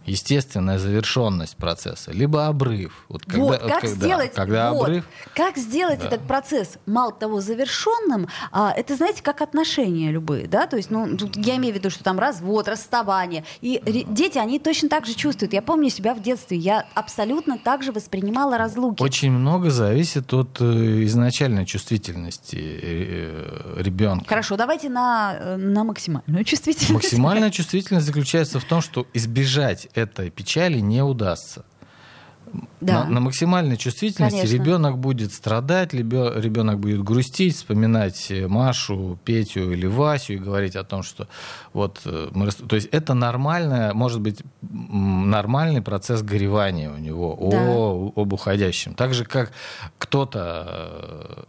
естественная 0.06 0.78
завершенность 0.80 1.56
процесса, 1.58 2.12
либо 2.12 2.48
обрыв. 2.48 3.06
Вот 3.10 3.24
когда, 3.26 3.44
вот, 3.44 3.60
как 3.62 3.82
когда- 3.82 3.88
сделать, 3.88 4.34
когда 4.34 4.72
вот, 4.72 4.84
обрыв, 4.84 5.06
как 5.36 5.58
сделать 5.58 6.00
Да. 6.00 6.08
этот 6.08 6.22
процесс, 6.28 6.78
мало 6.86 7.12
того, 7.12 7.42
завершенным, 7.42 8.28
а, 8.52 8.72
это, 8.76 8.96
знаете, 8.96 9.22
как 9.24 9.42
отношения 9.42 10.12
любые, 10.12 10.48
да, 10.48 10.68
то 10.68 10.78
есть, 10.78 10.92
ну, 10.92 11.18
тут 11.18 11.36
я 11.38 11.56
имею 11.58 11.74
в 11.74 11.78
виду, 11.78 11.90
что 11.90 12.04
там 12.04 12.20
развод, 12.20 12.68
расставание, 12.68 13.44
и 13.62 13.82
ре- 13.86 14.04
дети, 14.08 14.38
они 14.38 14.60
точно 14.60 14.90
так 14.90 15.06
же 15.06 15.14
чувствуют. 15.14 15.54
Я 15.54 15.62
помню 15.62 15.90
себя 15.90 16.14
в 16.14 16.22
детстве, 16.22 16.58
я 16.58 16.86
абсолютно 16.94 17.58
так 17.58 17.84
же 17.84 17.92
воспринимала 17.92 18.58
разлуки. 18.58 19.02
Очень 19.02 19.32
много 19.32 19.70
зависит 19.70 20.34
от 20.34 20.60
э, 20.62 21.04
изначальной 21.06 21.66
чувствительности 21.66 22.58
э, 22.82 23.76
ребенка. 23.78 24.26
Хорошо, 24.28 24.58
давайте 24.58 24.90
на, 24.90 25.36
э, 25.40 25.56
на 25.58 25.84
максимальную 25.84 26.44
чувствительность. 26.44 26.92
Максимальная 26.92 27.52
чувствительность 27.52 28.06
заключается 28.06 28.60
в 28.60 28.64
том, 28.66 28.82
что 28.82 29.06
избежать 29.14 29.88
этой 29.94 30.30
печали 30.30 30.80
не 30.80 31.02
удастся. 31.02 31.66
Да. 32.82 33.04
На, 33.04 33.10
на 33.10 33.20
максимальной 33.22 33.78
чувствительности 33.78 34.40
Конечно. 34.40 34.56
ребенок 34.56 34.98
будет 34.98 35.32
страдать, 35.32 35.94
ребенок 35.94 36.80
будет 36.80 37.04
грустить, 37.04 37.56
вспоминать 37.56 38.32
э, 38.32 38.48
Машу, 38.48 39.20
Петю 39.24 39.72
или 39.72 39.86
Васю 39.86 40.34
и 40.34 40.38
говорить 40.38 40.76
о 40.76 40.84
том, 40.84 41.04
что 41.04 41.28
вот 41.74 42.02
э, 42.06 42.30
мы 42.32 42.50
то 42.52 42.76
есть 42.76 42.90
это 42.92 43.14
нормальное, 43.14 43.94
может 43.94 44.20
быть 44.20 44.42
нормальный 44.62 45.82
процесс 45.82 46.24
горевания 46.24 46.90
у 46.90 46.98
него 46.98 47.38
Да. 47.52 47.58
о, 47.62 48.14
об 48.16 48.34
уходящем. 48.34 48.96
Так 48.96 49.14
же 49.14 49.24
как 49.24 49.52
кто-то 49.98 50.68
э, 50.68 51.44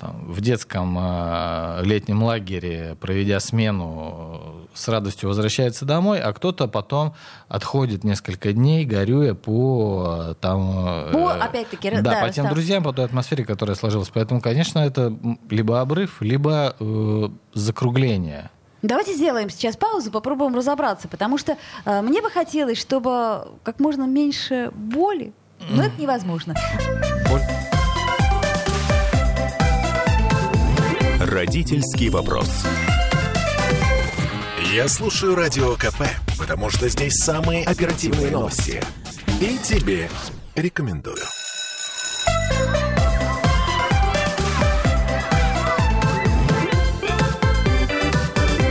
там, 0.00 0.24
в 0.32 0.40
детском 0.40 0.96
э, 0.98 1.80
летнем 1.84 2.22
лагере, 2.22 2.96
проведя 3.00 3.40
смену, 3.40 4.40
э, 4.72 4.76
с 4.76 4.88
радостью 4.88 5.28
возвращается 5.28 5.84
домой, 5.84 6.20
а 6.20 6.32
кто-то 6.32 6.68
потом 6.68 7.14
отходит 7.48 8.04
несколько 8.04 8.52
дней, 8.52 8.84
горюя 8.84 9.34
по 9.34 10.24
э, 10.30 10.34
там... 10.40 10.70
э, 11.08 11.12
По, 11.12 11.32
опять-таки, 11.34 11.90
да, 11.90 12.00
да, 12.02 12.20
по 12.20 12.30
тем 12.30 12.48
друзьям, 12.48 12.82
по 12.82 12.92
той 12.92 13.04
атмосфере, 13.04 13.44
которая 13.44 13.76
сложилась. 13.76 14.10
Поэтому, 14.12 14.40
конечно, 14.40 14.78
это 14.80 15.16
либо 15.50 15.80
обрыв, 15.80 16.20
либо 16.22 16.74
э, 16.78 17.28
закругление. 17.54 18.50
Давайте 18.82 19.14
сделаем 19.14 19.50
сейчас 19.50 19.76
паузу, 19.76 20.10
попробуем 20.10 20.54
разобраться, 20.54 21.08
потому 21.08 21.38
что 21.38 21.56
э, 21.84 22.02
мне 22.02 22.20
бы 22.22 22.30
хотелось, 22.30 22.78
чтобы 22.78 23.48
как 23.64 23.80
можно 23.80 24.04
меньше 24.04 24.70
боли, 24.74 25.32
но 25.70 25.82
это 25.84 26.00
невозможно. 26.00 26.54
Боль- 27.30 27.40
Родительский 31.36 32.08
вопрос. 32.08 32.48
Я 34.72 34.88
слушаю 34.88 35.34
Радио 35.34 35.74
КП, 35.74 36.04
потому 36.38 36.70
что 36.70 36.88
здесь 36.88 37.12
самые 37.12 37.62
оперативные 37.62 38.30
новости. 38.30 38.82
И 39.42 39.58
тебе 39.58 40.08
рекомендую. 40.54 41.22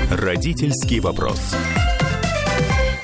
Родительский 0.10 1.02
вопрос. 1.02 1.54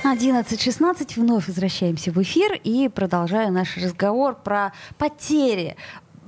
11.16, 0.03 1.13
вновь 1.17 1.45
возвращаемся 1.45 2.11
в 2.11 2.19
эфир 2.21 2.59
и 2.63 2.89
продолжаю 2.89 3.53
наш 3.53 3.77
разговор 3.77 4.33
про 4.33 4.73
потери. 4.97 5.77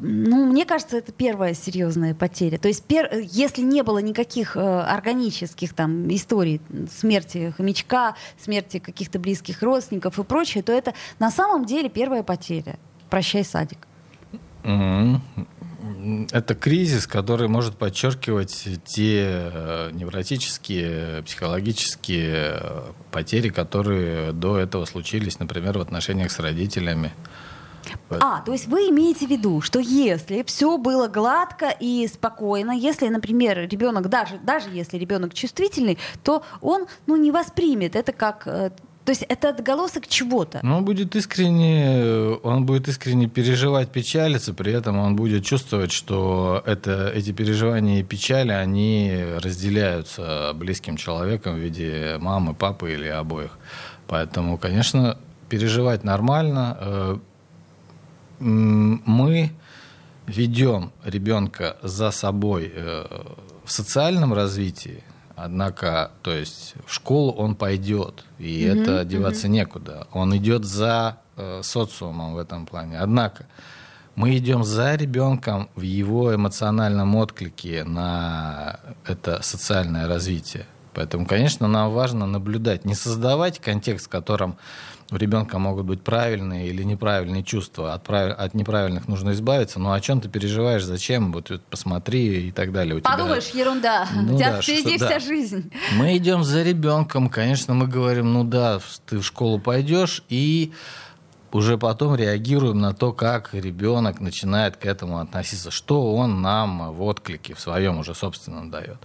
Ну, 0.06 0.46
мне 0.46 0.66
кажется, 0.66 0.98
это 0.98 1.14
первая 1.14 1.54
серьезная 1.54 2.14
потеря. 2.14 2.58
То 2.58 2.68
есть, 2.68 2.84
пер- 2.86 3.22
если 3.22 3.62
не 3.62 3.84
было 3.84 4.00
никаких 4.00 4.58
э, 4.58 4.60
органических 4.60 5.74
там 5.74 6.14
историй 6.14 6.60
смерти 6.94 7.54
хомячка, 7.56 8.18
смерти 8.38 8.80
каких-то 8.80 9.18
близких 9.18 9.64
родственников 9.64 10.20
и 10.20 10.24
прочее, 10.26 10.62
то 10.62 10.74
это 10.74 10.94
на 11.20 11.32
самом 11.32 11.64
деле 11.64 11.90
первая 11.90 12.22
потеря. 12.22 12.78
Прощай, 13.10 13.46
садик. 13.46 13.88
Мгм. 14.64 15.22
Это 16.32 16.54
кризис, 16.54 17.08
который 17.08 17.48
может 17.48 17.78
подчеркивать 17.78 18.68
те 18.84 19.24
э, 19.26 19.90
невротические, 19.94 21.24
психологические 21.24 22.58
э, 22.60 22.82
потери, 23.12 23.48
которые 23.48 24.34
до 24.34 24.58
этого 24.58 24.84
случились, 24.84 25.40
например, 25.40 25.78
в 25.78 25.82
отношениях 25.82 26.30
с 26.30 26.40
родителями. 26.40 27.14
А, 28.10 28.42
то 28.42 28.52
есть 28.52 28.68
вы 28.68 28.90
имеете 28.90 29.28
в 29.28 29.30
виду, 29.30 29.62
что 29.62 29.80
если 29.80 30.44
все 30.44 30.78
было 30.78 31.08
гладко 31.08 31.70
и 31.80 32.08
спокойно, 32.08 32.72
если, 32.72 33.08
например, 33.10 33.68
ребенок, 33.70 34.10
даже, 34.10 34.38
даже 34.44 34.70
если 34.70 34.98
ребенок 34.98 35.34
чувствительный, 35.34 35.98
то 36.24 36.44
он 36.62 36.86
ну, 37.08 37.16
не 37.16 37.32
воспримет 37.32 37.96
это 37.96 38.12
как... 38.12 38.44
э, 38.48 38.72
То 39.06 39.12
есть 39.12 39.24
это 39.24 39.50
отголосок 39.50 40.08
чего-то. 40.08 40.60
Но 40.64 40.78
он 40.78 40.86
будет 40.86 41.16
искренне, 41.16 42.38
он 42.44 42.66
будет 42.66 42.88
искренне 42.88 43.28
переживать, 43.28 43.90
печалиться, 43.92 44.54
при 44.54 44.72
этом 44.72 44.98
он 44.98 45.16
будет 45.16 45.44
чувствовать, 45.44 45.92
что 45.92 46.64
это, 46.66 47.12
эти 47.14 47.34
переживания 47.34 48.00
и 48.00 48.04
печали, 48.04 48.52
они 48.54 49.24
разделяются 49.44 50.54
близким 50.56 50.96
человеком 50.96 51.56
в 51.56 51.60
виде 51.60 52.18
мамы, 52.20 52.54
папы 52.54 52.94
или 52.94 53.08
обоих. 53.08 53.58
Поэтому, 54.08 54.58
конечно, 54.58 55.18
переживать 55.50 56.04
нормально. 56.04 57.20
Мы 58.44 59.52
ведем 60.28 60.92
ребенка 61.04 61.78
за 61.82 62.12
собой 62.12 62.72
э, 62.76 63.06
в 63.64 63.72
социальном 63.72 64.34
развитии, 64.34 65.04
однако, 65.36 66.12
то 66.22 66.32
есть 66.32 66.76
в 66.86 66.94
школу 66.94 67.32
он 67.32 67.56
пойдет, 67.56 68.26
и 68.40 68.62
это 68.64 69.06
деваться 69.06 69.48
некуда. 69.48 70.08
Он 70.12 70.36
идет 70.36 70.66
за 70.66 71.18
э, 71.38 71.62
социумом 71.64 72.34
в 72.34 72.38
этом 72.38 72.66
плане. 72.66 73.00
Однако 73.00 73.48
мы 74.16 74.38
идем 74.38 74.64
за 74.64 74.96
ребенком 74.96 75.70
в 75.76 75.82
его 75.82 76.36
эмоциональном 76.36 77.16
отклике 77.16 77.84
на 77.84 78.80
это 79.06 79.42
социальное 79.42 80.08
развитие. 80.08 80.66
Поэтому, 80.94 81.26
конечно, 81.26 81.68
нам 81.68 81.92
важно 81.92 82.28
наблюдать, 82.28 82.86
не 82.86 82.94
создавать 82.94 83.60
контекст, 83.60 84.06
в 84.06 84.10
котором 84.10 84.58
у 85.14 85.18
ребенка 85.18 85.60
могут 85.60 85.86
быть 85.86 86.02
правильные 86.02 86.68
или 86.70 86.82
неправильные 86.84 87.44
чувства. 87.44 87.94
От, 87.94 88.04
прав- 88.04 88.36
от 88.38 88.54
неправильных 88.56 89.08
нужно 89.08 89.32
избавиться. 89.32 89.80
Ну 89.80 89.92
о 89.92 90.00
чем 90.02 90.20
ты 90.22 90.28
переживаешь, 90.30 90.84
зачем? 90.84 91.32
Вот, 91.32 91.50
вот 91.52 91.62
посмотри 91.66 92.48
и 92.48 92.52
так 92.52 92.72
далее. 92.72 92.96
У 92.96 93.00
тебя- 93.00 93.12
Подумаешь, 93.12 93.50
ерунда. 93.50 94.08
Ну 94.16 94.36
У 94.36 94.38
тебя 94.38 94.54
да, 94.54 94.62
впереди 94.62 94.98
что- 94.98 95.06
вся 95.06 95.16
да. 95.16 95.20
жизнь. 95.20 95.72
Мы 95.96 96.18
идем 96.18 96.44
за 96.44 96.64
ребенком, 96.64 97.30
конечно, 97.30 97.74
мы 97.74 97.88
говорим, 97.88 98.34
ну 98.34 98.44
да, 98.44 98.80
ты 99.06 99.20
в 99.20 99.24
школу 99.24 99.60
пойдешь, 99.60 100.24
и 100.30 100.74
уже 101.52 101.78
потом 101.78 102.16
реагируем 102.16 102.80
на 102.80 102.94
то, 102.94 103.14
как 103.14 103.54
ребенок 103.54 104.20
начинает 104.20 104.78
к 104.78 104.86
этому 104.88 105.20
относиться, 105.20 105.70
что 105.70 106.16
он 106.16 106.42
нам 106.42 106.92
в 106.94 107.04
отклике 107.04 107.54
в 107.54 107.60
своем 107.60 108.00
уже 108.00 108.16
собственном 108.16 108.72
дает. 108.72 108.98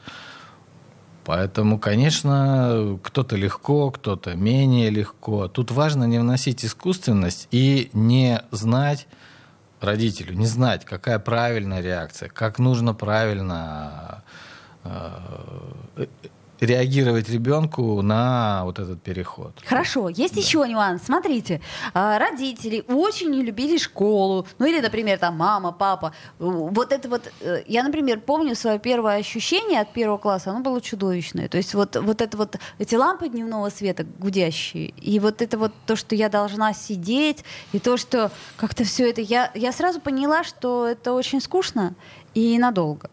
Поэтому, 1.29 1.79
конечно, 1.79 2.99
кто-то 3.03 3.37
легко, 3.37 3.91
кто-то 3.91 4.35
менее 4.35 4.89
легко. 4.89 5.47
Тут 5.47 5.71
важно 5.71 6.05
не 6.05 6.19
вносить 6.19 6.65
искусственность 6.65 7.49
и 7.51 7.91
не 7.93 8.41
знать 8.51 9.07
родителю, 9.79 10.33
не 10.33 10.47
знать, 10.47 10.87
какая 10.87 11.19
правильная 11.19 11.83
реакция, 11.83 12.31
как 12.31 12.59
нужно 12.59 12.95
правильно 12.95 14.25
э, 14.85 16.07
реагировать 16.61 17.29
ребенку 17.29 18.03
на 18.03 18.63
вот 18.65 18.79
этот 18.79 19.03
переход. 19.03 19.53
Хорошо, 19.65 20.09
есть 20.09 20.35
да. 20.35 20.41
еще 20.41 20.67
нюанс. 20.69 21.03
Смотрите, 21.05 21.61
а, 21.95 22.19
родители 22.19 22.85
очень 22.89 23.31
не 23.31 23.43
любили 23.43 23.79
школу, 23.79 24.47
ну 24.59 24.67
или, 24.67 24.81
например, 24.81 25.19
там 25.19 25.37
мама, 25.37 25.73
папа. 25.73 26.13
Вот 26.39 26.93
это 26.93 27.09
вот, 27.09 27.31
э, 27.41 27.63
я, 27.67 27.83
например, 27.83 28.21
помню 28.21 28.55
свое 28.55 28.79
первое 28.79 29.19
ощущение 29.19 29.81
от 29.81 29.93
первого 29.93 30.19
класса, 30.19 30.51
оно 30.51 30.61
было 30.61 30.81
чудовищное. 30.81 31.49
То 31.49 31.57
есть 31.57 31.75
вот, 31.75 31.97
вот 31.97 32.21
это 32.21 32.37
вот, 32.37 32.57
эти 32.79 32.95
лампы 32.95 33.29
дневного 33.29 33.71
света 33.71 34.05
гудящие, 34.19 34.89
и 34.89 35.21
вот 35.21 35.43
это 35.43 35.59
вот 35.59 35.73
то, 35.87 35.97
что 35.97 36.15
я 36.15 36.29
должна 36.29 36.73
сидеть, 36.73 37.45
и 37.73 37.79
то, 37.79 37.97
что 37.97 38.31
как-то 38.57 38.85
все 38.85 39.11
это, 39.11 39.21
я, 39.21 39.51
я 39.55 39.73
сразу 39.73 40.01
поняла, 40.01 40.45
что 40.45 40.87
это 40.87 41.13
очень 41.13 41.41
скучно 41.41 41.95
и 42.35 42.59
надолго. 42.59 43.11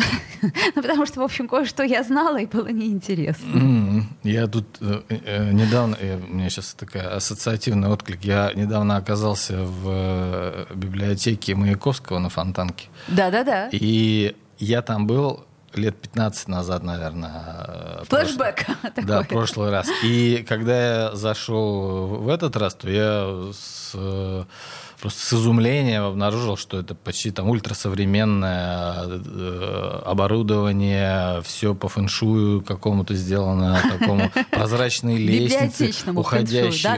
Ну, 0.74 0.82
потому 0.82 1.06
что, 1.06 1.20
в 1.20 1.22
общем, 1.22 1.48
кое-что 1.48 1.82
я 1.82 2.02
знала 2.02 2.38
и 2.38 2.46
было 2.46 2.68
неинтересно. 2.68 4.06
Я 4.22 4.46
тут 4.46 4.66
э, 4.80 5.02
э, 5.08 5.52
недавно, 5.52 5.96
у 6.28 6.34
меня 6.34 6.48
сейчас 6.48 6.74
такая 6.74 7.14
ассоциативный 7.14 7.88
отклик, 7.88 8.24
я 8.24 8.52
недавно 8.54 8.96
оказался 8.96 9.64
в 9.64 9.86
э, 9.86 10.66
библиотеке 10.74 11.54
Маяковского 11.54 12.18
на 12.18 12.30
Фонтанке. 12.30 12.88
Да-да-да. 13.08 13.68
И 13.72 14.34
я 14.58 14.82
там 14.82 15.06
был 15.06 15.44
лет 15.74 15.96
15 15.96 16.48
назад, 16.48 16.82
наверное. 16.82 18.04
Флэшбэк. 18.08 18.64
Прошлый, 18.64 18.92
да, 19.06 19.22
прошлый 19.22 19.70
раз. 19.70 19.88
И 20.02 20.44
когда 20.48 21.06
я 21.08 21.14
зашел 21.14 22.06
в 22.06 22.28
этот 22.28 22.56
раз, 22.56 22.74
то 22.74 22.90
я 22.90 23.52
с 23.52 23.94
просто 25.00 25.26
с 25.26 25.32
изумлением 25.32 26.04
обнаружил, 26.04 26.56
что 26.56 26.78
это 26.78 26.94
почти 26.94 27.30
там 27.30 27.48
ультрасовременное 27.48 29.06
э, 29.06 30.02
оборудование, 30.04 31.42
все 31.42 31.74
по 31.74 31.88
фэншую 31.88 32.62
какому-то 32.62 33.14
сделано, 33.14 33.80
такому 33.98 34.30
прозрачной 34.50 35.16
лестнице, 35.16 35.92
уходящей 36.12 36.88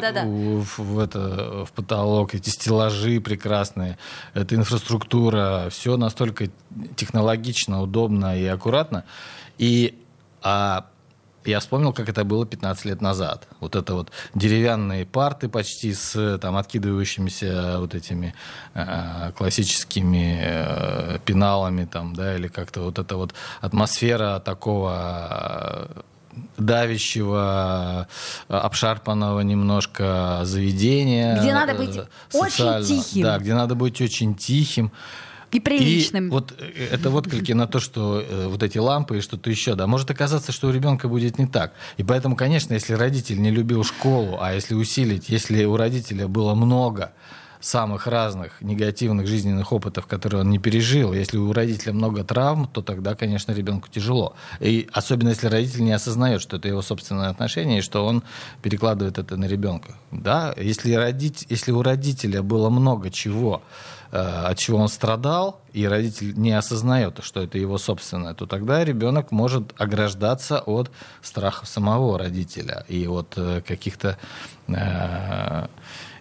в, 0.77 0.99
это, 0.99 1.65
в 1.65 1.73
потолок, 1.73 2.35
эти 2.35 2.51
стеллажи 2.51 3.21
прекрасные, 3.21 3.99
эта 4.35 4.55
инфраструктура, 4.55 5.69
все 5.71 5.97
настолько 5.97 6.49
технологично, 6.97 7.83
удобно 7.83 8.39
и 8.39 8.45
аккуратно. 8.45 9.05
И 9.59 9.99
а 10.43 10.87
я 11.45 11.61
вспомнил, 11.61 11.93
как 11.93 12.09
это 12.09 12.25
было 12.25 12.47
15 12.47 12.85
лет 12.85 13.01
назад. 13.01 13.47
Вот 13.61 13.77
это 13.77 13.95
вот 13.95 14.11
деревянные 14.35 15.05
парты 15.07 15.49
почти 15.49 15.93
с 15.95 16.39
там 16.39 16.57
откидывающимися 16.57 17.77
вот 17.79 17.95
этими 17.95 18.35
э, 18.75 19.33
классическими 19.37 20.41
э, 20.43 21.19
пеналами 21.25 21.85
там, 21.85 22.15
да, 22.15 22.35
или 22.37 22.49
как-то 22.49 22.81
вот 22.83 22.99
эта 22.99 23.17
вот 23.17 23.35
атмосфера 23.61 24.41
такого 24.41 25.89
э, 25.95 26.01
давящего, 26.57 28.09
обшарпанного 28.49 29.41
немножко 29.41 30.41
заведения. 30.45 31.39
Где 31.41 31.53
надо 31.53 31.75
быть 31.75 32.01
очень 32.33 32.85
тихим. 32.85 33.23
Да, 33.23 33.39
где 33.39 33.55
надо 33.55 33.75
быть 33.75 34.01
очень 34.01 34.35
тихим. 34.35 34.93
И 35.53 35.61
приличным. 35.61 36.29
И 36.29 36.31
вот 36.31 36.55
э, 36.59 36.89
это 36.93 37.11
вот 37.11 37.27
отклики 37.27 37.53
на 37.53 37.67
то, 37.67 37.81
что 37.81 38.21
э, 38.21 38.47
вот 38.49 38.63
эти 38.63 38.79
лампы 38.79 39.19
и 39.19 39.21
что-то 39.21 39.51
еще, 39.51 39.75
да, 39.75 39.87
может 39.87 40.11
оказаться, 40.11 40.53
что 40.53 40.69
у 40.69 40.73
ребенка 40.73 41.09
будет 41.09 41.39
не 41.39 41.47
так. 41.47 41.73
И 41.99 42.03
поэтому, 42.03 42.37
конечно, 42.37 42.75
если 42.75 42.95
родитель 42.95 43.41
не 43.41 43.51
любил 43.51 43.85
школу, 43.85 44.39
а 44.41 44.55
если 44.55 44.75
усилить, 44.75 45.29
если 45.29 45.65
у 45.65 45.77
родителя 45.77 46.27
было 46.27 46.55
много 46.55 47.13
самых 47.65 48.07
разных 48.07 48.61
негативных 48.61 49.27
жизненных 49.27 49.73
опытов, 49.73 50.07
которые 50.07 50.41
он 50.41 50.51
не 50.51 50.59
пережил. 50.59 51.13
Если 51.13 51.39
у 51.39 51.53
родителя 51.53 51.93
много 51.93 52.25
травм, 52.25 52.67
то 52.67 52.83
тогда, 52.83 53.15
конечно, 53.15 53.53
ребенку 53.53 53.89
тяжело. 53.89 54.35
И 54.61 54.89
особенно 54.93 55.31
если 55.31 55.47
родитель 55.47 55.85
не 55.85 55.93
осознает, 55.93 56.43
что 56.43 56.57
это 56.57 56.69
его 56.69 56.83
собственное 56.83 57.29
отношение, 57.29 57.79
и 57.79 57.83
что 57.83 58.05
он 58.05 58.23
перекладывает 58.63 59.19
это 59.19 59.37
на 59.37 59.45
ребенка. 59.45 59.95
Да? 60.11 60.55
Если, 60.57 60.93
родить, 60.95 61.47
если 61.49 61.71
у 61.71 61.83
родителя 61.83 62.43
было 62.43 62.69
много 62.69 63.11
чего, 63.11 63.63
от 64.13 64.59
чего 64.59 64.79
он 64.79 64.89
страдал, 64.89 65.61
и 65.73 65.87
родитель 65.87 66.35
не 66.37 66.53
осознает, 66.53 67.21
что 67.23 67.43
это 67.43 67.57
его 67.57 67.79
собственное, 67.79 68.35
то 68.35 68.47
тогда 68.47 68.85
ребенок 68.85 69.33
может 69.33 69.73
ограждаться 69.79 70.61
от 70.61 70.91
страха 71.23 71.65
самого 71.65 72.19
родителя 72.19 72.85
и 72.89 73.07
от 73.07 73.33
э, 73.37 73.63
каких-то 73.67 74.19
э, 74.69 75.67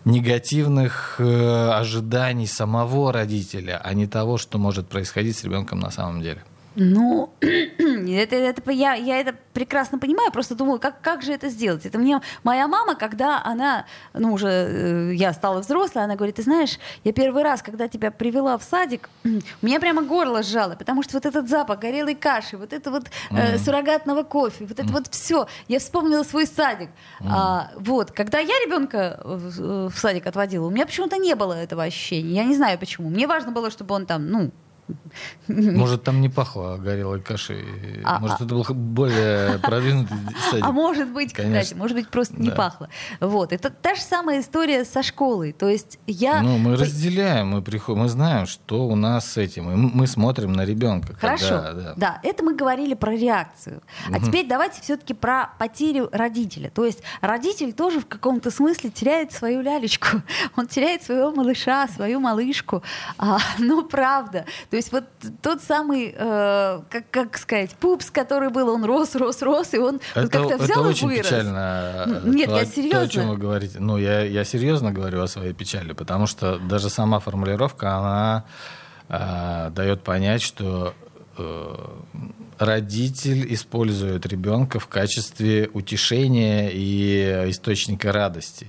негативных 0.06 1.16
э, 1.20 1.70
ожиданий 1.72 2.48
самого 2.48 3.12
родителя, 3.12 3.82
а 3.84 3.94
не 3.94 4.08
того, 4.08 4.38
что 4.38 4.58
может 4.58 4.88
происходить 4.88 5.38
с 5.38 5.44
ребенком 5.44 5.80
на 5.80 5.92
самом 5.92 6.22
деле. 6.22 6.44
Ну, 6.76 7.34
это, 7.42 8.36
это, 8.36 8.72
я, 8.72 8.94
я 8.94 9.20
это 9.20 9.36
прекрасно 9.54 10.00
понимаю, 10.00 10.32
просто 10.32 10.56
думаю, 10.56 10.80
как, 10.80 11.02
как 11.02 11.22
же 11.22 11.34
это 11.34 11.50
сделать? 11.50 11.86
Это 11.86 11.98
мне 11.98 12.22
моя 12.44 12.68
мама, 12.68 12.96
когда 12.96 13.44
она, 13.44 13.86
ну, 14.14 14.34
уже 14.34 14.48
э, 14.48 15.14
я 15.16 15.34
стала 15.34 15.60
взрослой, 15.60 16.04
она 16.04 16.16
говорит, 16.16 16.36
ты 16.36 16.44
знаешь, 16.44 16.80
я 17.04 17.12
первый 17.12 17.44
раз, 17.44 17.62
когда 17.62 17.88
тебя 17.88 18.12
привела 18.12 18.58
в 18.58 18.64
садик, 18.64 19.10
у 19.24 19.66
меня 19.66 19.80
прямо 19.80 20.02
горло 20.02 20.44
сжало, 20.44 20.76
потому 20.76 21.04
что 21.04 21.14
вот 21.16 21.26
этот 21.26 21.50
запах 21.50 21.80
горелой 21.80 22.16
каши, 22.16 22.56
вот 22.56 22.72
это 22.72 22.90
вот 22.90 23.10
э, 23.32 23.58
суррогатного 23.58 24.24
кофе, 24.24 24.66
вот 24.66 24.80
это 24.80 24.90
mm. 24.90 24.92
вот 24.94 25.08
все, 25.08 25.48
я 25.68 25.80
вспомнила 25.80 26.24
свой 26.24 26.46
садик. 26.46 26.90
Mm. 27.20 27.28
А, 27.30 27.72
вот, 27.76 28.12
когда 28.12 28.40
я 28.40 28.54
ребенка 28.66 29.20
в, 29.24 29.90
в 29.90 29.98
садик 29.98 30.26
отводила, 30.28 30.68
у 30.68 30.70
меня 30.70 30.86
почему-то 30.86 31.18
не 31.18 31.36
было 31.36 31.54
этого 31.54 31.84
ощущения, 31.84 32.36
я 32.36 32.44
не 32.46 32.56
знаю 32.56 32.80
почему. 32.80 33.10
Мне 33.10 33.28
важно 33.28 33.52
было, 33.52 33.72
чтобы 33.72 33.94
он 33.96 34.06
там, 34.06 34.28
ну, 34.28 34.52
может, 35.48 36.04
там 36.04 36.22
не 36.22 36.30
пахло 36.30 36.78
горелой 36.78 37.22
кашей. 37.22 37.66
А, 38.04 38.20
может, 38.20 38.42
а... 38.42 38.46
это 38.46 38.56
был 38.56 38.64
более 38.74 39.60
продвинутый 39.60 40.18
садик. 40.50 40.66
А 40.66 40.72
может 40.72 41.10
быть, 41.10 41.34
Конечно. 41.34 41.62
кстати, 41.62 41.78
может 41.78 41.98
быть, 41.98 42.10
просто 42.10 42.36
да. 42.38 42.44
не 42.44 42.52
пахло. 42.52 42.90
Вот. 43.20 43.54
Это 43.54 43.70
та 43.70 43.96
же 43.96 44.02
самая 44.02 44.42
история 44.42 44.86
со 44.86 45.04
школой. 45.04 45.54
То 45.54 45.70
есть 45.70 46.00
я... 46.08 46.42
Ну, 46.42 46.58
мы 46.58 46.76
разделяем, 46.76 47.50
мы, 47.50 47.62
приходим, 47.62 48.02
мы 48.02 48.10
знаем, 48.10 48.46
что 48.46 48.86
у 48.88 48.96
нас 48.96 49.32
с 49.32 49.38
этим. 49.38 49.72
И 49.72 49.76
мы 49.76 50.08
смотрим 50.08 50.54
на 50.54 50.66
ребенка. 50.66 51.16
Хорошо. 51.16 51.62
Когда, 51.62 51.74
да. 51.74 51.94
да, 51.96 52.20
это 52.24 52.44
мы 52.44 52.56
говорили 52.56 52.94
про 52.94 53.16
реакцию. 53.16 53.82
А 54.08 54.18
угу. 54.18 54.26
теперь 54.26 54.48
давайте 54.48 54.82
все-таки 54.82 55.14
про 55.14 55.52
потерю 55.60 56.10
родителя. 56.12 56.70
То 56.70 56.86
есть 56.86 57.02
родитель 57.22 57.74
тоже 57.74 58.00
в 58.00 58.06
каком-то 58.06 58.52
смысле 58.52 58.90
теряет 58.90 59.32
свою 59.32 59.62
лялечку. 59.62 60.22
Он 60.56 60.68
теряет 60.68 61.04
своего 61.04 61.32
малыша, 61.32 61.88
свою 61.88 62.20
малышку. 62.20 62.84
А, 63.18 63.40
ну, 63.60 63.84
правда. 63.84 64.46
То 64.70 64.76
есть 64.82 64.92
вот 64.92 65.04
тот 65.42 65.62
самый, 65.62 66.14
э, 66.16 66.82
как, 66.90 67.10
как 67.12 67.38
сказать, 67.38 67.76
пупс, 67.76 68.10
который 68.10 68.50
был, 68.50 68.70
он 68.70 68.84
рос, 68.84 69.16
рос, 69.16 69.42
рос, 69.42 69.74
и 69.74 69.78
он 69.78 70.02
это, 70.16 70.22
вот 70.22 70.32
как-то 70.32 70.64
взял 70.64 70.80
это 70.82 70.90
очень 70.90 71.08
вырос. 71.08 71.28
печально. 71.28 72.22
Нет, 72.26 72.50
то, 72.50 72.58
я 72.58 72.66
серьезно. 72.66 73.00
То, 73.00 73.06
о 73.06 73.08
чем 73.08 73.30
вы 73.30 73.38
говорите. 73.38 73.80
Ну, 73.80 73.98
я, 73.98 74.22
я 74.24 74.44
серьезно 74.44 74.92
говорю 74.92 75.22
о 75.22 75.28
своей 75.28 75.54
печали, 75.54 75.94
потому 75.94 76.28
что 76.28 76.58
даже 76.58 76.90
сама 76.90 77.20
формулировка, 77.20 77.96
она 77.98 78.46
э, 79.08 79.70
дает 79.72 80.04
понять, 80.04 80.42
что 80.42 80.94
э, 81.38 81.76
родитель 82.58 83.54
использует 83.54 84.26
ребенка 84.26 84.80
в 84.80 84.88
качестве 84.88 85.70
утешения 85.74 86.70
и 86.74 87.50
источника 87.50 88.12
радости 88.12 88.68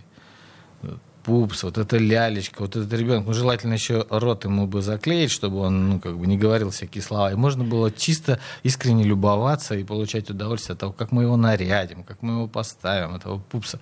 пупс, 1.25 1.63
вот 1.63 1.79
эта 1.79 1.97
лялечка, 1.99 2.63
вот 2.63 2.77
этот 2.77 2.93
ребенок, 2.93 3.27
ну, 3.27 3.33
желательно 3.33 3.75
еще 3.75 4.07
рот 4.11 4.45
ему 4.45 4.67
бы 4.67 4.83
заклеить, 4.83 5.31
чтобы 5.31 5.59
он, 5.59 5.91
ну, 5.91 6.01
как 6.01 6.19
бы 6.19 6.27
не 6.27 6.37
говорил 6.37 6.71
всякие 6.71 7.03
слова. 7.03 7.33
И 7.33 7.35
можно 7.35 7.65
было 7.65 7.91
чисто 7.91 8.39
искренне 8.63 9.05
любоваться 9.05 9.75
и 9.75 9.85
получать 9.85 10.31
удовольствие 10.31 10.75
от 10.75 10.81
того, 10.81 10.93
как 10.93 11.13
мы 11.13 11.23
его 11.23 11.37
нарядим, 11.37 12.03
как 12.05 12.23
мы 12.23 12.35
его 12.35 12.49
поставим, 12.49 13.15
этого 13.15 13.39
пупса, 13.39 13.79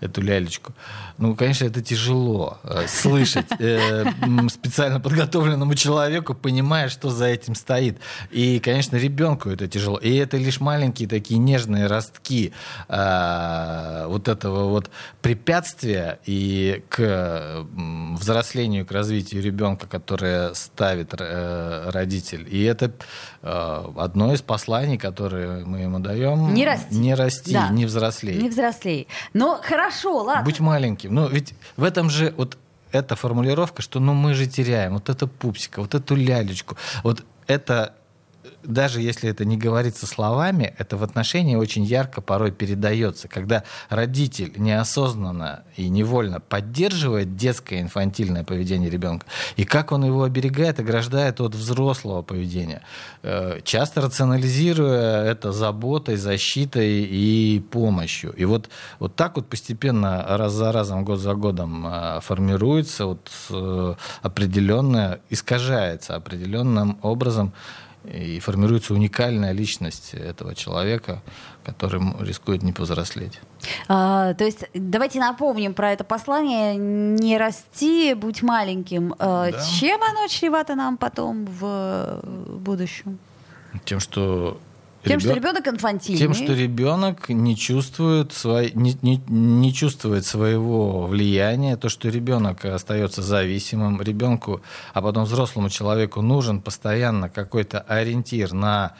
эту 0.00 0.20
лялечку. 0.20 0.72
Ну, 1.18 1.34
конечно, 1.34 1.64
это 1.64 1.82
тяжело 1.82 2.58
э, 2.64 2.86
слышать 2.88 3.46
э, 3.58 4.04
специально 4.48 5.00
подготовленному 5.00 5.74
человеку, 5.74 6.34
понимая, 6.34 6.88
что 6.88 7.10
за 7.10 7.26
этим 7.26 7.54
стоит. 7.54 7.98
И, 8.30 8.60
конечно, 8.60 8.96
ребенку 8.96 9.50
это 9.50 9.68
тяжело. 9.68 9.98
И 9.98 10.14
это 10.16 10.36
лишь 10.36 10.60
маленькие 10.60 11.08
такие 11.08 11.38
нежные 11.38 11.86
ростки 11.86 12.52
э, 12.88 14.04
вот 14.08 14.28
этого 14.28 14.68
вот 14.68 14.90
препятствия 15.20 16.18
и 16.26 16.79
к 16.88 17.66
взрослению, 18.16 18.86
к 18.86 18.92
развитию 18.92 19.42
ребенка, 19.42 19.86
которое 19.86 20.54
ставит 20.54 21.14
э, 21.18 21.90
родитель. 21.90 22.46
И 22.50 22.62
это 22.64 22.92
э, 23.42 23.84
одно 23.96 24.32
из 24.32 24.42
посланий, 24.42 24.98
которые 24.98 25.64
мы 25.64 25.80
ему 25.80 25.98
даем. 25.98 26.52
Не 26.54 26.64
расти. 26.64 26.96
Не 26.96 27.14
расти, 27.14 27.52
да. 27.52 27.68
не 27.68 27.86
взрослей. 27.86 28.36
Не 28.40 28.48
взрослей. 28.48 29.08
Но 29.32 29.60
хорошо, 29.62 30.22
ладно. 30.22 30.44
Быть 30.44 30.60
маленьким. 30.60 31.14
Ну, 31.14 31.28
ведь 31.28 31.54
в 31.76 31.84
этом 31.84 32.10
же 32.10 32.34
вот 32.36 32.58
эта 32.92 33.16
формулировка, 33.16 33.82
что 33.82 34.00
ну 34.00 34.14
мы 34.14 34.34
же 34.34 34.46
теряем 34.46 34.94
вот 34.94 35.08
это 35.08 35.26
пупсика, 35.26 35.80
вот 35.80 35.94
эту 35.94 36.16
лялечку. 36.16 36.76
Вот 37.02 37.24
это 37.46 37.94
даже 38.62 39.00
если 39.00 39.28
это 39.28 39.44
не 39.44 39.56
говорится 39.56 40.06
словами, 40.06 40.74
это 40.78 40.96
в 40.96 41.02
отношении 41.02 41.56
очень 41.56 41.84
ярко 41.84 42.20
порой 42.20 42.52
передается. 42.52 43.28
Когда 43.28 43.64
родитель 43.88 44.52
неосознанно 44.56 45.62
и 45.76 45.88
невольно 45.88 46.40
поддерживает 46.40 47.36
детское 47.36 47.80
инфантильное 47.80 48.44
поведение 48.44 48.90
ребенка, 48.90 49.26
и 49.56 49.64
как 49.64 49.92
он 49.92 50.04
его 50.04 50.24
оберегает, 50.24 50.80
ограждает 50.80 51.40
от 51.40 51.54
взрослого 51.54 52.22
поведения, 52.22 52.82
э, 53.22 53.60
часто 53.64 54.00
рационализируя 54.00 55.24
это 55.24 55.52
заботой, 55.52 56.16
защитой 56.16 57.02
и 57.02 57.60
помощью. 57.70 58.32
И 58.32 58.44
вот, 58.44 58.70
вот 58.98 59.16
так 59.16 59.36
вот 59.36 59.48
постепенно, 59.48 60.24
раз 60.28 60.52
за 60.52 60.72
разом, 60.72 61.04
год 61.04 61.18
за 61.18 61.34
годом 61.34 61.86
э, 61.86 62.20
формируется 62.20 63.06
вот 63.06 63.30
э, 63.50 63.94
определенное, 64.22 65.20
искажается 65.28 66.14
определенным 66.16 66.98
образом 67.02 67.52
и 68.12 68.40
формируется 68.40 68.94
уникальная 68.94 69.52
личность 69.52 70.14
этого 70.14 70.54
человека, 70.54 71.22
который 71.62 72.02
рискует 72.20 72.62
не 72.62 72.72
повзрослеть. 72.72 73.40
А, 73.88 74.34
то 74.34 74.44
есть 74.44 74.64
давайте 74.74 75.20
напомним 75.20 75.74
про 75.74 75.92
это 75.92 76.04
послание 76.04 76.76
«Не 76.76 77.38
расти, 77.38 78.14
будь 78.14 78.42
маленьким». 78.42 79.14
А, 79.18 79.50
да. 79.50 79.62
Чем 79.62 80.02
оно 80.02 80.26
чревато 80.28 80.74
нам 80.74 80.96
потом 80.96 81.46
в 81.46 82.20
будущем? 82.24 83.18
Тем, 83.84 84.00
что 84.00 84.58
тем, 85.02 85.18
Ребен... 85.18 85.20
что 85.20 85.32
ребенок 85.34 85.68
инфантильный. 85.68 86.18
Тем, 86.18 86.34
что 86.34 86.52
ребенок 86.52 87.28
не 87.28 87.56
чувствует, 87.56 88.32
свой... 88.32 88.72
не, 88.74 88.98
не, 89.02 89.22
не 89.28 89.72
чувствует 89.72 90.26
своего 90.26 91.06
влияния, 91.06 91.76
то, 91.76 91.88
что 91.88 92.08
ребенок 92.08 92.64
остается 92.64 93.22
зависимым, 93.22 94.00
ребенку, 94.02 94.60
а 94.92 95.00
потом 95.00 95.24
взрослому 95.24 95.70
человеку 95.70 96.20
нужен 96.20 96.60
постоянно 96.60 97.30
какой-то 97.30 97.80
ориентир 97.80 98.52
на 98.52 98.94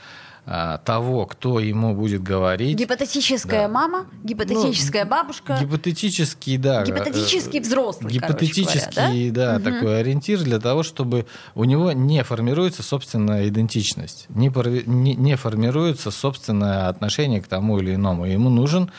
того, 0.85 1.27
кто 1.27 1.61
ему 1.61 1.95
будет 1.95 2.23
говорить. 2.23 2.77
Гипотетическая 2.77 3.69
да. 3.69 3.73
мама, 3.73 4.07
гипотетическая 4.25 5.05
ну, 5.05 5.11
бабушка. 5.11 5.59
Гипотетический, 5.61 6.57
да. 6.57 6.83
Гипотетический 6.85 7.61
взрослый. 7.61 8.13
Гипотетический, 8.13 9.31
говоря, 9.31 9.33
да, 9.33 9.59
да 9.59 9.71
угу. 9.71 9.77
такой 9.77 10.01
ориентир 10.01 10.43
для 10.43 10.59
того, 10.59 10.83
чтобы 10.83 11.27
у 11.55 11.65
него 11.65 11.93
не 11.93 12.25
формируется 12.25 12.83
собственная 12.83 13.49
идентичность, 13.49 14.27
не, 14.29 14.51
не, 14.87 15.15
не 15.15 15.37
формируется 15.37 16.11
собственное 16.11 16.89
отношение 16.89 17.41
к 17.41 17.47
тому 17.47 17.79
или 17.79 17.95
иному. 17.95 18.25
Ему 18.25 18.51
нужен, 18.51 18.91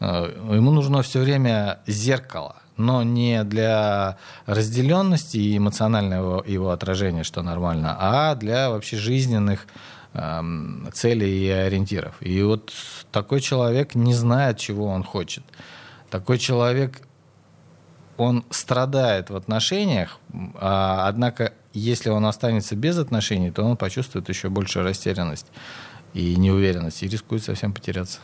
э, 0.00 0.04
ему 0.52 0.70
нужно 0.70 1.02
все 1.02 1.20
время 1.20 1.80
зеркало 1.86 2.56
но 2.80 3.02
не 3.02 3.44
для 3.44 4.16
разделенности 4.46 5.36
и 5.36 5.58
эмоционального 5.58 6.42
его 6.46 6.70
отражения, 6.70 7.24
что 7.24 7.42
нормально, 7.42 7.96
а 8.00 8.34
для 8.34 8.70
вообще 8.70 8.96
жизненных 8.96 9.66
целей 10.12 11.46
и 11.46 11.48
ориентиров. 11.48 12.16
И 12.20 12.42
вот 12.42 12.72
такой 13.12 13.40
человек 13.40 13.94
не 13.94 14.14
знает, 14.14 14.58
чего 14.58 14.86
он 14.86 15.04
хочет. 15.04 15.44
Такой 16.10 16.38
человек, 16.38 17.02
он 18.16 18.44
страдает 18.50 19.30
в 19.30 19.36
отношениях, 19.36 20.18
а, 20.54 21.06
однако 21.06 21.52
если 21.72 22.10
он 22.10 22.26
останется 22.26 22.74
без 22.74 22.98
отношений, 22.98 23.50
то 23.50 23.62
он 23.62 23.76
почувствует 23.76 24.28
еще 24.28 24.48
большую 24.48 24.84
растерянность 24.84 25.46
и 26.12 26.36
неуверенность 26.36 27.02
и 27.02 27.08
рискует 27.08 27.44
совсем 27.44 27.72
потеряться. 27.72 28.18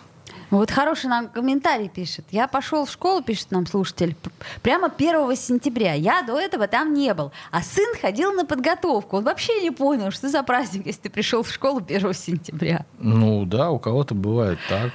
Вот 0.50 0.70
хороший 0.70 1.08
нам 1.08 1.28
комментарий 1.28 1.88
пишет. 1.88 2.24
Я 2.30 2.46
пошел 2.46 2.84
в 2.84 2.90
школу, 2.90 3.22
пишет 3.22 3.50
нам 3.50 3.66
слушатель, 3.66 4.16
прямо 4.62 4.88
1 4.88 5.36
сентября. 5.36 5.94
Я 5.94 6.22
до 6.22 6.38
этого 6.38 6.68
там 6.68 6.94
не 6.94 7.12
был. 7.14 7.32
А 7.50 7.62
сын 7.62 7.94
ходил 8.00 8.32
на 8.32 8.46
подготовку. 8.46 9.16
Он 9.16 9.24
вообще 9.24 9.60
не 9.62 9.70
понял, 9.70 10.10
что 10.12 10.28
за 10.28 10.42
праздник, 10.42 10.86
если 10.86 11.02
ты 11.02 11.10
пришел 11.10 11.42
в 11.42 11.50
школу 11.50 11.78
1 11.78 12.14
сентября. 12.14 12.86
Ну 12.98 13.44
да, 13.44 13.70
у 13.70 13.78
кого-то 13.78 14.14
бывает 14.14 14.58
так. 14.68 14.92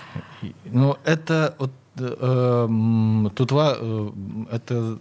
Но 0.65 0.97
это 1.03 1.55
вот 1.59 1.71
э, 1.99 3.29
тут 3.35 3.51
э, 3.51 4.09
это 4.51 4.97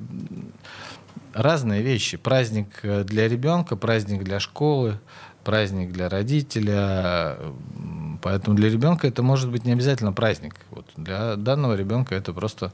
разные 1.32 1.82
вещи. 1.82 2.16
Праздник 2.16 2.80
для 2.82 3.28
ребенка, 3.28 3.76
праздник 3.76 4.24
для 4.24 4.40
школы, 4.40 4.98
праздник 5.50 5.92
для 5.92 6.08
родителя, 6.08 7.36
Поэтому 8.22 8.56
для 8.56 8.68
ребенка 8.68 9.08
это 9.08 9.22
может 9.22 9.50
быть 9.50 9.64
не 9.64 9.72
обязательно 9.72 10.12
праздник. 10.12 10.54
Вот 10.70 10.86
для 10.96 11.36
данного 11.36 11.74
ребенка 11.74 12.14
это 12.14 12.32
просто 12.32 12.72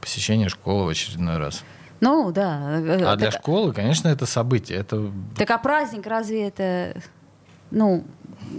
посещение 0.00 0.48
школы 0.48 0.86
в 0.86 0.88
очередной 0.88 1.38
раз. 1.38 1.64
Ну, 2.00 2.30
да. 2.32 2.80
А 3.04 3.16
для 3.16 3.30
школы, 3.30 3.72
конечно, 3.72 4.08
это 4.08 4.26
событие. 4.26 4.78
Это... 4.78 5.10
Так 5.36 5.50
а 5.50 5.58
праздник 5.58 6.06
разве 6.06 6.48
это... 6.48 7.00
Ну, 7.70 8.04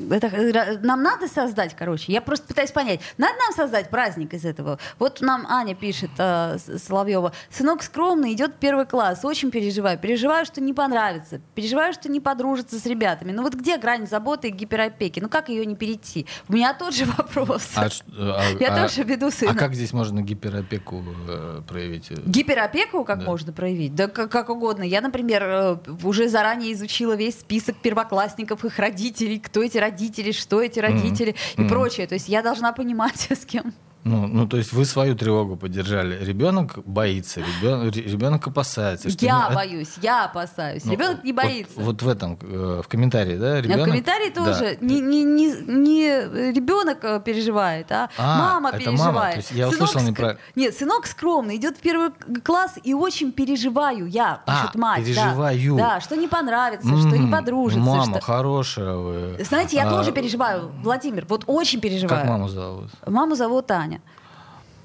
это, 0.10 0.80
нам 0.82 1.02
надо 1.02 1.28
создать, 1.28 1.76
короче, 1.76 2.12
я 2.12 2.22
просто 2.22 2.48
пытаюсь 2.48 2.72
понять, 2.72 3.00
надо 3.18 3.34
нам 3.40 3.54
создать 3.54 3.90
праздник 3.90 4.34
из 4.34 4.46
этого? 4.46 4.80
Вот 5.00 5.22
нам 5.22 5.46
Аня 5.48 5.76
пишет, 5.76 6.12
э, 6.18 6.58
Соловьева, 6.58 7.34
сынок 7.50 7.84
скромный, 7.84 8.34
идет 8.34 8.52
в 8.52 8.56
первый 8.56 8.86
класс, 8.86 9.24
очень 9.24 9.52
переживаю, 9.52 9.98
переживаю, 9.98 10.46
что 10.46 10.62
не 10.62 10.74
понравится, 10.74 11.42
переживаю, 11.54 11.94
что 11.94 12.10
не 12.10 12.20
подружится 12.20 12.80
с 12.80 12.86
ребятами. 12.86 13.32
Ну 13.32 13.44
вот 13.44 13.56
где 13.56 13.78
грань 13.78 14.08
заботы 14.08 14.50
и 14.50 14.52
гиперопеки? 14.52 15.20
Ну 15.20 15.30
как 15.30 15.50
ее 15.50 15.66
не 15.66 15.76
перейти? 15.76 16.26
У 16.48 16.54
меня 16.54 16.74
тот 16.74 16.94
же 16.94 17.06
вопрос. 17.18 17.70
А, 17.76 17.88
а, 18.18 18.44
я 18.60 18.74
а, 18.74 18.88
тоже 18.88 19.04
веду 19.04 19.32
сына. 19.32 19.52
А 19.52 19.56
как 19.56 19.74
здесь 19.74 19.94
можно 19.94 20.22
гиперопеку 20.22 21.04
э, 21.28 21.62
проявить? 21.68 22.12
Гиперопеку 22.26 23.04
как 23.04 23.20
да. 23.20 23.26
можно 23.26 23.54
проявить? 23.54 23.96
Да 23.96 24.08
как, 24.08 24.32
как 24.32 24.50
угодно. 24.50 24.84
Я, 24.84 25.02
например, 25.02 25.44
э, 25.44 25.78
уже 26.04 26.30
заранее 26.30 26.74
изучила 26.74 27.16
весь 27.16 27.40
список 27.40 27.78
первоклассников, 27.78 28.66
их 28.66 28.80
родителей, 28.80 29.40
кто 29.40 29.64
эти 29.64 29.75
родители, 29.78 30.32
что 30.32 30.62
эти 30.62 30.80
родители 30.80 31.34
mm-hmm. 31.34 31.66
и 31.66 31.70
прочее. 31.70 32.08
То 32.08 32.16
есть 32.16 32.30
я 32.30 32.42
должна 32.42 32.72
понимать, 32.72 33.28
с 33.30 33.46
кем 33.46 33.74
ну, 34.06 34.28
ну, 34.28 34.48
то 34.48 34.58
есть 34.58 34.72
вы 34.72 34.86
свою 34.86 35.16
тревогу 35.16 35.56
поддержали. 35.56 36.24
Ребенок 36.24 36.78
боится, 36.86 37.42
ребенок, 37.42 37.96
ребенок 37.96 38.48
опасается. 38.48 39.10
Что 39.10 39.26
я 39.26 39.50
не... 39.50 39.56
боюсь, 39.56 39.96
я 40.00 40.26
опасаюсь. 40.26 40.86
Ну, 40.86 40.92
ребенок 40.92 41.24
не 41.24 41.34
боится. 41.34 41.74
Вот, 41.76 41.86
вот 41.86 42.02
в 42.04 42.08
этом, 42.08 42.38
э, 42.40 42.82
в 42.86 42.88
комментарии, 42.88 43.36
да? 43.36 43.60
Ребенок... 43.60 43.88
В 43.88 43.90
комментарии 43.90 44.30
тоже. 44.30 44.78
Да. 44.80 44.86
Не, 44.86 45.02
не, 45.02 45.24
не, 45.24 45.48
не 45.66 46.52
ребенок 46.54 47.00
э, 47.02 47.20
переживает, 47.26 47.92
а, 47.92 48.12
а 48.20 48.38
мама 48.38 48.70
это 48.70 48.78
переживает. 48.78 49.16
Мама. 49.16 49.32
То 49.32 49.38
есть 49.38 49.52
я 49.54 49.72
сынок 49.72 49.90
услышал 49.90 50.08
неправильно. 50.08 50.40
Нет, 50.54 50.78
сынок 50.78 51.08
скромный, 51.08 51.56
идет 51.56 51.78
в 51.78 51.80
первый 51.80 52.12
класс 52.44 52.76
и 52.84 52.94
очень 52.94 53.32
переживаю. 53.32 54.06
Я, 54.06 54.44
а, 54.46 54.52
пишет 54.52 54.76
а, 54.76 54.78
мать. 54.78 55.04
переживаю. 55.04 55.78
Да, 55.78 55.96
да 55.96 56.00
что 56.00 56.16
не 56.16 56.28
понравится, 56.28 56.88
mm-hmm. 56.88 57.08
что 57.08 57.18
не 57.18 57.32
подружится. 57.32 57.90
Мама 57.90 58.18
что... 58.18 58.22
хорошая 58.22 58.96
вы. 58.98 59.44
Знаете, 59.44 59.78
я 59.78 59.88
а... 59.88 59.90
тоже 59.90 60.12
переживаю, 60.12 60.72
Владимир, 60.84 61.26
вот 61.28 61.46
очень 61.48 61.82
переживаю. 61.82 62.22
Как 62.22 62.30
маму 62.30 62.50
зовут? 62.50 62.92
Маму 63.08 63.34
зовут 63.34 63.72
Аня. 63.72 63.95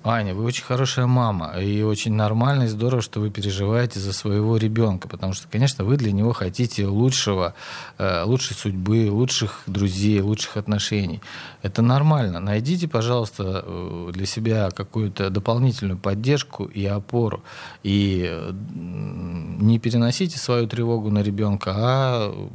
Аня, 0.02 0.34
вы 0.34 0.44
очень 0.44 0.64
хорошая 0.64 1.06
мама, 1.06 1.60
и 1.60 1.82
очень 1.82 2.14
нормально 2.14 2.62
и 2.62 2.68
здорово, 2.68 3.02
что 3.02 3.20
вы 3.20 3.28
переживаете 3.28 4.00
за 4.00 4.14
своего 4.14 4.56
ребенка, 4.56 5.08
потому 5.08 5.34
что, 5.34 5.46
конечно, 5.46 5.84
вы 5.84 5.98
для 5.98 6.10
него 6.10 6.32
хотите 6.32 6.86
лучшего, 6.86 7.52
э, 7.98 8.22
лучшей 8.24 8.56
судьбы, 8.56 9.10
лучших 9.10 9.60
друзей, 9.66 10.22
лучших 10.22 10.56
отношений. 10.56 11.20
Это 11.60 11.82
нормально. 11.82 12.40
Найдите, 12.40 12.88
пожалуйста, 12.88 13.62
э, 13.62 14.10
для 14.14 14.24
себя 14.24 14.70
какую-то 14.70 15.28
дополнительную 15.28 15.98
поддержку 15.98 16.64
и 16.64 16.86
опору, 16.86 17.42
и 17.82 18.50
не 18.72 19.78
переносите 19.78 20.38
свою 20.38 20.66
тревогу 20.66 21.10
на 21.10 21.18
ребенка, 21.18 21.74
а 21.76 22.48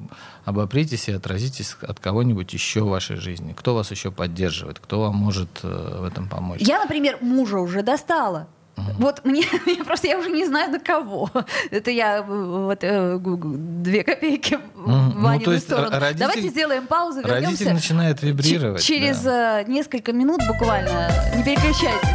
обопритесь 0.45 1.09
и 1.09 1.11
отразитесь 1.11 1.75
от 1.81 1.99
кого-нибудь 1.99 2.53
еще 2.53 2.81
в 2.81 2.89
вашей 2.89 3.17
жизни. 3.17 3.53
Кто 3.57 3.75
вас 3.75 3.91
еще 3.91 4.11
поддерживает, 4.11 4.79
кто 4.79 5.01
вам 5.01 5.15
может 5.15 5.49
э, 5.63 5.97
в 6.01 6.05
этом 6.05 6.29
помочь? 6.29 6.61
Я, 6.61 6.79
например, 6.79 7.17
мужа 7.21 7.57
уже 7.57 7.81
достала. 7.81 8.47
Uh-huh. 8.75 8.93
Вот 8.99 9.25
мне, 9.25 9.43
я 9.65 9.83
просто 9.83 10.07
я 10.07 10.19
уже 10.19 10.29
не 10.29 10.45
знаю 10.45 10.71
на 10.71 10.79
кого. 10.79 11.29
Это 11.71 11.91
я 11.91 12.21
вот 12.21 12.79
э, 12.81 13.19
две 13.19 14.03
копейки 14.03 14.53
uh-huh. 14.53 15.11
в 15.11 15.19
ну, 15.19 15.39
то 15.39 15.53
есть 15.53 15.65
сторону. 15.65 15.89
Родитель, 15.91 16.19
Давайте 16.19 16.49
сделаем 16.49 16.87
паузу, 16.87 17.21
вернемся. 17.21 17.45
Родитель 17.45 17.73
начинает 17.73 18.21
вибрировать. 18.21 18.81
Ч- 18.81 18.99
через 18.99 19.21
да. 19.21 19.61
Э, 19.61 19.65
несколько 19.65 20.13
минут 20.13 20.41
буквально. 20.47 21.09
Не 21.35 21.43
переключайтесь. 21.43 22.09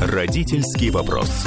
Родительский 0.00 0.90
вопрос. 0.90 1.46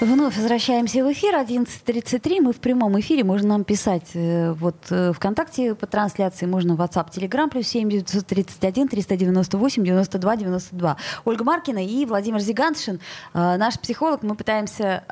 Вновь 0.00 0.36
возвращаемся 0.36 1.04
в 1.04 1.12
эфир. 1.12 1.34
11.33. 1.34 2.40
Мы 2.40 2.52
в 2.52 2.60
прямом 2.60 3.00
эфире. 3.00 3.24
Можно 3.24 3.48
нам 3.48 3.64
писать 3.64 4.10
э, 4.14 4.52
вот 4.52 4.76
э, 4.90 5.12
ВКонтакте 5.12 5.74
по 5.74 5.88
трансляции. 5.88 6.46
Можно 6.46 6.76
в 6.76 6.80
WhatsApp, 6.80 7.10
Telegram, 7.10 7.50
плюс 7.50 7.66
7 7.66 7.88
931 7.90 8.86
398 8.86 9.84
92 9.84 10.36
92. 10.36 10.96
Ольга 11.24 11.44
Маркина 11.44 11.84
и 11.84 12.06
Владимир 12.06 12.38
Зиганшин, 12.38 13.00
э, 13.34 13.56
наш 13.56 13.76
психолог. 13.80 14.22
Мы 14.22 14.36
пытаемся 14.36 15.02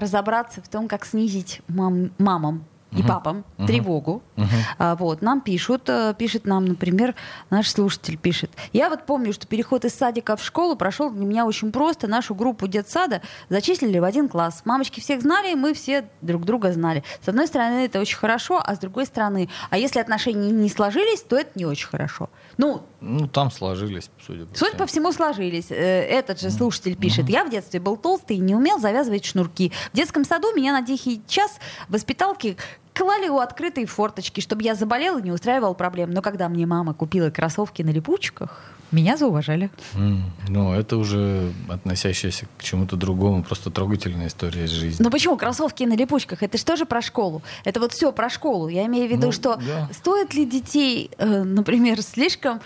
разобраться 0.00 0.62
в 0.62 0.68
том, 0.68 0.86
как 0.86 1.04
снизить 1.04 1.60
мам, 1.66 2.12
мамам 2.18 2.64
и 2.92 3.02
папам 3.02 3.44
uh-huh. 3.56 3.66
тревогу. 3.66 4.22
Uh-huh. 4.36 4.46
А, 4.78 4.96
вот, 4.96 5.22
нам 5.22 5.40
пишут, 5.40 5.88
э, 5.88 6.14
пишет 6.16 6.44
нам, 6.44 6.64
например, 6.64 7.14
наш 7.50 7.70
слушатель 7.70 8.18
пишет. 8.18 8.50
Я 8.72 8.90
вот 8.90 9.06
помню, 9.06 9.32
что 9.32 9.46
переход 9.46 9.84
из 9.84 9.94
садика 9.94 10.36
в 10.36 10.44
школу 10.44 10.76
прошел 10.76 11.10
для 11.10 11.24
меня 11.24 11.46
очень 11.46 11.72
просто. 11.72 12.08
Нашу 12.08 12.34
группу 12.34 12.66
детсада 12.66 13.22
зачислили 13.48 13.98
в 13.98 14.04
один 14.04 14.28
класс. 14.28 14.62
Мамочки 14.64 15.00
всех 15.00 15.22
знали, 15.22 15.52
и 15.52 15.54
мы 15.54 15.74
все 15.74 16.08
друг 16.20 16.44
друга 16.44 16.72
знали. 16.72 17.04
С 17.24 17.28
одной 17.28 17.46
стороны, 17.46 17.84
это 17.84 18.00
очень 18.00 18.16
хорошо, 18.16 18.60
а 18.64 18.74
с 18.74 18.78
другой 18.78 19.06
стороны, 19.06 19.48
а 19.70 19.78
если 19.78 20.00
отношения 20.00 20.50
не 20.50 20.68
сложились, 20.68 21.22
то 21.22 21.36
это 21.36 21.50
не 21.54 21.66
очень 21.66 21.88
хорошо. 21.88 22.28
Ну, 22.60 22.82
ну 23.00 23.26
там 23.26 23.50
сложились, 23.50 24.10
судя 24.26 24.44
по 24.44 24.54
Суть 24.54 24.76
по 24.76 24.84
всему 24.84 25.12
сложились. 25.12 25.70
Э, 25.70 25.74
этот 25.74 26.42
же 26.42 26.50
слушатель 26.50 26.94
пишет. 26.94 27.26
Я 27.30 27.44
в 27.44 27.50
детстве 27.50 27.80
был 27.80 27.96
толстый 27.96 28.36
и 28.36 28.40
не 28.40 28.54
умел 28.54 28.78
завязывать 28.78 29.24
шнурки. 29.24 29.72
В 29.94 29.96
детском 29.96 30.26
саду 30.26 30.54
меня 30.54 30.72
на 30.72 30.84
тихий 30.84 31.22
час 31.26 31.58
воспиталки 31.88 32.58
клали 32.92 33.28
у 33.28 33.38
открытой 33.38 33.86
форточки, 33.86 34.42
чтобы 34.42 34.62
я 34.62 34.74
заболел 34.74 35.16
и 35.16 35.22
не 35.22 35.32
устраивал 35.32 35.74
проблем. 35.74 36.10
Но 36.10 36.20
когда 36.20 36.50
мне 36.50 36.66
мама 36.66 36.92
купила 36.92 37.30
кроссовки 37.30 37.80
на 37.80 37.92
липучках, 37.92 38.74
меня 38.92 39.16
зауважали. 39.16 39.70
Mm, 39.94 40.22
ну, 40.48 40.72
это 40.72 40.96
уже 40.96 41.52
относящаяся 41.68 42.46
к 42.58 42.62
чему-то 42.62 42.96
другому, 42.96 43.42
просто 43.42 43.70
трогательная 43.70 44.28
история 44.28 44.64
из 44.64 44.70
жизни. 44.70 45.02
Ну 45.02 45.10
почему 45.10 45.36
кроссовки 45.36 45.84
на 45.84 45.94
липучках? 45.94 46.42
Это 46.42 46.58
что 46.58 46.76
же 46.76 46.86
про 46.86 47.02
школу? 47.02 47.42
Это 47.64 47.80
вот 47.80 47.92
все 47.92 48.12
про 48.12 48.28
школу. 48.28 48.68
Я 48.68 48.86
имею 48.86 49.08
в 49.08 49.10
виду, 49.10 49.26
ну, 49.26 49.32
что 49.32 49.56
да. 49.56 49.88
стоит 49.92 50.34
ли 50.34 50.44
детей, 50.44 51.10
э, 51.18 51.42
например, 51.42 52.02
слишком 52.02 52.60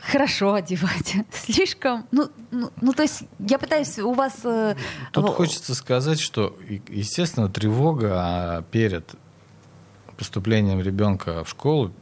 хорошо 0.00 0.54
одевать, 0.54 1.14
слишком, 1.32 2.06
ну, 2.10 2.28
ну, 2.50 2.70
ну, 2.80 2.92
то 2.92 3.02
есть 3.02 3.22
я 3.38 3.58
пытаюсь 3.58 3.98
у 3.98 4.12
вас... 4.12 4.40
Э, 4.44 4.74
Тут 5.12 5.28
хочется 5.30 5.74
сказать, 5.74 6.20
что, 6.20 6.56
естественно, 6.88 7.48
тревога 7.48 8.12
а 8.14 8.62
перед 8.62 9.14
поступлением 10.16 10.80
ребенка 10.80 11.44
в 11.44 11.48
школу, 11.48 11.92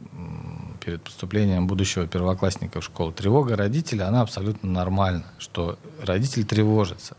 перед 0.91 1.05
поступлением 1.05 1.69
будущего 1.69 2.09
первоклассника 2.09 2.81
в 2.81 2.85
школу, 2.85 3.13
тревога 3.13 3.57
родителя, 3.57 4.09
она 4.09 4.23
абсолютно 4.23 4.69
нормальна, 4.69 5.25
что 5.39 5.79
родитель 6.03 6.45
тревожится. 6.45 7.17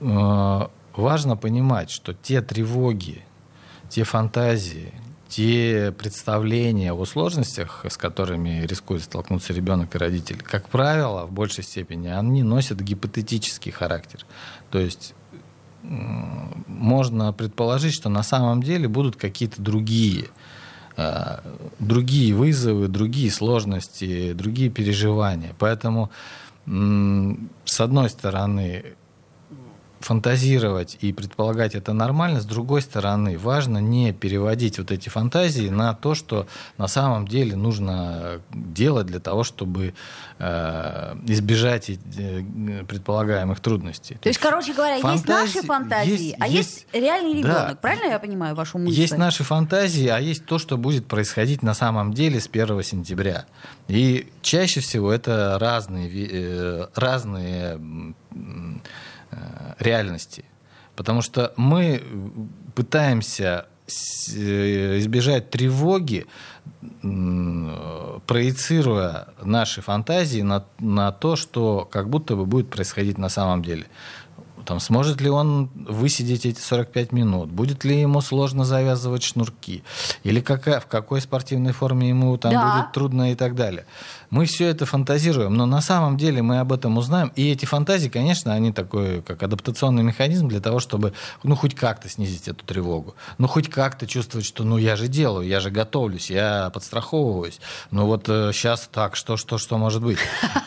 Э, 0.00 0.66
важно 0.94 1.36
понимать, 1.38 1.88
что 1.88 2.12
те 2.12 2.42
тревоги, 2.42 3.24
те 3.88 4.04
фантазии, 4.04 4.92
те 5.30 5.94
представления 5.96 6.92
о 6.92 7.06
сложностях, 7.06 7.86
с 7.88 7.96
которыми 7.96 8.66
рискует 8.66 9.04
столкнуться 9.04 9.54
ребенок 9.54 9.94
и 9.94 9.98
родитель, 9.98 10.42
как 10.42 10.68
правило, 10.68 11.24
в 11.24 11.32
большей 11.32 11.64
степени, 11.64 12.08
они 12.08 12.42
носят 12.42 12.78
гипотетический 12.80 13.72
характер. 13.72 14.26
То 14.70 14.78
есть 14.78 15.14
можно 15.82 17.32
предположить, 17.32 17.94
что 17.94 18.10
на 18.10 18.22
самом 18.22 18.62
деле 18.62 18.86
будут 18.86 19.16
какие-то 19.16 19.62
другие, 19.62 20.28
другие 21.78 22.34
вызовы, 22.34 22.88
другие 22.88 23.30
сложности, 23.30 24.32
другие 24.32 24.68
переживания. 24.70 25.54
Поэтому, 25.58 26.10
с 26.66 27.80
одной 27.80 28.10
стороны, 28.10 28.84
фантазировать 30.00 30.96
и 31.00 31.12
предполагать 31.12 31.74
это 31.74 31.92
нормально. 31.92 32.40
С 32.40 32.44
другой 32.44 32.82
стороны, 32.82 33.38
важно 33.38 33.78
не 33.78 34.12
переводить 34.12 34.78
вот 34.78 34.90
эти 34.90 35.08
фантазии 35.08 35.68
на 35.68 35.94
то, 35.94 36.14
что 36.14 36.46
на 36.76 36.88
самом 36.88 37.26
деле 37.26 37.56
нужно 37.56 38.40
делать 38.52 39.06
для 39.06 39.20
того, 39.20 39.44
чтобы 39.44 39.94
э, 40.38 41.16
избежать 41.26 41.90
э, 41.90 42.42
предполагаемых 42.86 43.60
трудностей. 43.60 44.14
То, 44.14 44.20
то 44.20 44.28
есть, 44.28 44.38
короче 44.38 44.72
говоря, 44.72 45.00
фантазии, 45.00 45.16
есть 45.16 45.54
наши 45.54 45.66
фантазии, 45.66 46.10
есть, 46.10 46.36
а 46.38 46.48
есть, 46.48 46.56
есть 46.56 46.86
реальный 46.92 47.34
ребенок. 47.38 47.68
Да, 47.68 47.78
Правильно 47.80 48.10
я 48.10 48.18
понимаю 48.18 48.54
вашу 48.54 48.78
мысль? 48.78 48.98
Есть 49.00 49.16
наши 49.16 49.44
фантазии, 49.44 50.06
а 50.06 50.18
есть 50.18 50.44
то, 50.46 50.58
что 50.58 50.76
будет 50.76 51.06
происходить 51.06 51.62
на 51.62 51.74
самом 51.74 52.12
деле 52.12 52.40
с 52.40 52.48
1 52.48 52.82
сентября. 52.82 53.46
И 53.88 54.28
чаще 54.42 54.80
всего 54.80 55.12
это 55.12 55.58
разные, 55.60 56.10
э, 56.10 56.86
разные 56.94 57.78
Э, 58.34 58.78
реальности. 59.78 60.44
Потому 60.96 61.22
что 61.22 61.52
мы 61.56 62.02
пытаемся 62.74 63.66
э, 64.34 64.98
избежать 64.98 65.50
тревоги, 65.50 66.26
проецируя 68.26 69.28
наши 69.42 69.80
фантазии 69.80 70.42
на, 70.42 70.64
на 70.78 71.12
то, 71.12 71.36
что 71.36 71.88
как 71.90 72.08
будто 72.08 72.36
бы 72.36 72.46
будет 72.46 72.70
происходить 72.70 73.18
на 73.18 73.28
самом 73.28 73.62
деле. 73.62 73.86
Там, 74.68 74.80
сможет 74.80 75.22
ли 75.22 75.30
он 75.30 75.70
высидеть 75.74 76.44
эти 76.44 76.60
45 76.60 77.12
минут? 77.12 77.48
Будет 77.48 77.84
ли 77.84 78.02
ему 78.02 78.20
сложно 78.20 78.66
завязывать 78.66 79.22
шнурки? 79.22 79.82
Или 80.24 80.40
какая, 80.40 80.78
в 80.78 80.86
какой 80.86 81.22
спортивной 81.22 81.72
форме 81.72 82.10
ему 82.10 82.36
там 82.36 82.52
да. 82.52 82.76
будет 82.76 82.92
трудно 82.92 83.32
и 83.32 83.34
так 83.34 83.54
далее? 83.54 83.86
Мы 84.28 84.44
все 84.44 84.66
это 84.66 84.84
фантазируем, 84.84 85.54
но 85.54 85.64
на 85.64 85.80
самом 85.80 86.18
деле 86.18 86.42
мы 86.42 86.58
об 86.58 86.70
этом 86.70 86.98
узнаем. 86.98 87.32
И 87.34 87.50
эти 87.50 87.64
фантазии, 87.64 88.10
конечно, 88.10 88.52
они 88.52 88.70
такой, 88.70 89.22
как 89.22 89.42
адаптационный 89.42 90.02
механизм 90.02 90.48
для 90.48 90.60
того, 90.60 90.80
чтобы, 90.80 91.14
ну, 91.42 91.56
хоть 91.56 91.74
как-то 91.74 92.10
снизить 92.10 92.46
эту 92.46 92.62
тревогу. 92.66 93.14
Ну, 93.38 93.46
хоть 93.46 93.70
как-то 93.70 94.06
чувствовать, 94.06 94.44
что, 94.46 94.64
ну, 94.64 94.76
я 94.76 94.96
же 94.96 95.08
делаю, 95.08 95.48
я 95.48 95.60
же 95.60 95.70
готовлюсь, 95.70 96.28
я 96.28 96.68
подстраховываюсь. 96.74 97.58
Ну, 97.90 98.04
вот 98.04 98.24
сейчас 98.26 98.84
э, 98.84 98.88
так, 98.92 99.16
что, 99.16 99.38
что, 99.38 99.56
что 99.56 99.78
может 99.78 100.02
быть? 100.02 100.18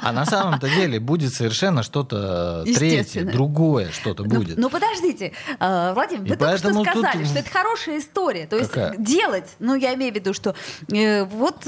А 0.01 0.11
на 0.11 0.25
самом-то 0.25 0.67
деле 0.67 0.99
будет 0.99 1.31
совершенно 1.31 1.83
что-то 1.83 2.63
третье, 2.65 3.25
другое 3.25 3.90
что-то 3.91 4.23
ну, 4.23 4.35
будет. 4.35 4.57
Ну, 4.57 4.63
ну 4.63 4.69
подождите, 4.69 5.33
э, 5.59 5.93
Владимир, 5.93 6.29
вы 6.29 6.35
только 6.35 6.57
что 6.57 6.83
сказали, 6.83 7.19
тут... 7.19 7.27
что 7.27 7.39
это 7.39 7.49
хорошая 7.49 7.99
история. 7.99 8.47
То 8.47 8.57
есть 8.57 8.71
Какая? 8.71 8.97
делать, 8.97 9.49
ну, 9.59 9.75
я 9.75 9.93
имею 9.93 10.11
в 10.11 10.15
виду, 10.15 10.33
что 10.33 10.55
э, 10.91 11.23
вот 11.25 11.65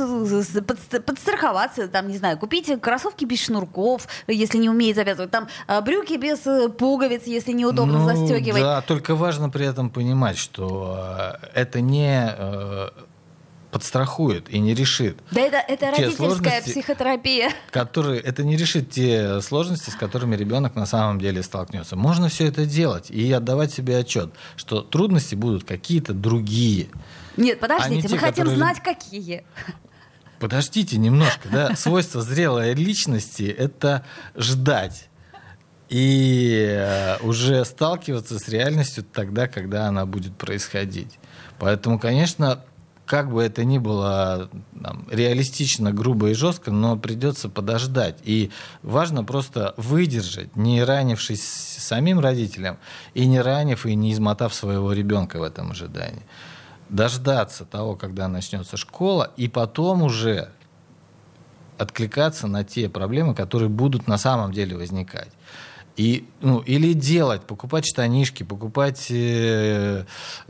подстраховаться, 1.05 1.87
там, 1.87 2.07
не 2.07 2.17
знаю, 2.17 2.37
купите 2.37 2.77
кроссовки 2.77 3.25
без 3.25 3.43
шнурков, 3.43 4.07
если 4.27 4.57
не 4.57 4.69
умеете 4.69 4.95
завязывать, 4.95 5.31
там 5.31 5.47
брюки 5.83 6.17
без 6.17 6.45
э, 6.45 6.69
пуговиц, 6.69 7.23
если 7.25 7.51
неудобно 7.51 7.99
ну, 7.99 8.05
застегивать. 8.05 8.61
Да, 8.61 8.81
только 8.81 9.15
важно 9.15 9.49
при 9.49 9.65
этом 9.65 9.89
понимать, 9.89 10.37
что 10.37 10.97
э, 11.43 11.47
это 11.53 11.81
не 11.81 12.33
э, 12.37 12.89
подстрахует 13.73 14.49
и 14.49 14.59
не 14.59 14.73
решит. 14.75 15.17
Да 15.31 15.41
это, 15.41 15.57
это 15.57 15.91
родительская 15.91 16.61
психотерапия. 16.61 17.51
Которые, 17.71 18.21
это 18.21 18.43
не 18.43 18.55
решит 18.55 18.91
те 18.91 19.41
сложности, 19.41 19.89
с 19.89 19.95
которыми 19.95 20.35
ребенок 20.35 20.75
на 20.75 20.85
самом 20.85 21.19
деле 21.19 21.41
столкнется. 21.41 21.95
Можно 21.95 22.29
все 22.29 22.47
это 22.47 22.65
делать 22.65 23.09
и 23.09 23.31
отдавать 23.31 23.73
себе 23.73 23.97
отчет, 23.97 24.31
что 24.55 24.81
трудности 24.81 25.35
будут 25.35 25.63
какие-то 25.63 26.13
другие. 26.13 26.87
Нет, 27.35 27.59
подождите, 27.59 28.03
мы 28.03 28.09
те, 28.09 28.17
хотим 28.17 28.45
которые... 28.45 28.57
знать, 28.57 28.79
какие 28.81 29.43
подождите 30.39 30.97
немножко, 30.97 31.47
да, 31.49 31.75
свойство 31.77 32.21
зрелой 32.21 32.73
личности— 32.73 33.43
это 33.57 34.03
ждать 34.35 35.07
и 35.87 36.65
э, 36.67 37.17
уже 37.21 37.63
сталкиваться 37.63 38.39
с 38.39 38.49
реальностью 38.49 39.05
тогда, 39.05 39.47
когда 39.47 39.87
она 39.87 40.05
будет 40.05 40.35
происходить. 40.35 41.17
Поэтому, 41.59 41.97
конечно, 41.97 42.61
как 43.05 43.31
бы 43.31 43.43
это 43.43 43.65
ни 43.65 43.77
было 43.77 44.49
там, 44.81 45.05
реалистично, 45.11 45.91
грубо 45.91 46.29
и 46.29 46.33
жестко, 46.33 46.71
но 46.71 46.97
придется 46.97 47.49
подождать. 47.49 48.17
И 48.23 48.51
важно 48.81 49.23
просто 49.23 49.73
выдержать, 49.77 50.55
не 50.55 50.83
ранившись 50.83 51.43
самим 51.43 52.19
родителям, 52.19 52.77
и 53.13 53.25
не 53.25 53.41
ранив 53.41 53.85
и 53.85 53.95
не 53.95 54.13
измотав 54.13 54.53
своего 54.53 54.93
ребенка 54.93 55.37
в 55.37 55.43
этом 55.43 55.71
ожидании 55.71 56.23
дождаться 56.93 57.65
того, 57.65 57.95
когда 57.95 58.27
начнется 58.27 58.77
школа, 58.77 59.31
и 59.35 59.47
потом 59.47 60.03
уже 60.03 60.49
откликаться 61.77 62.47
на 62.47 62.63
те 62.63 62.87
проблемы, 62.87 63.33
которые 63.33 63.69
будут 63.69 64.07
на 64.07 64.17
самом 64.17 64.53
деле 64.53 64.77
возникать. 64.77 65.29
И, 65.95 66.27
ну, 66.41 66.59
или 66.59 66.93
делать, 66.93 67.43
покупать 67.43 67.85
штанишки, 67.85 68.41
покупать 68.41 69.11
э, 69.11 70.05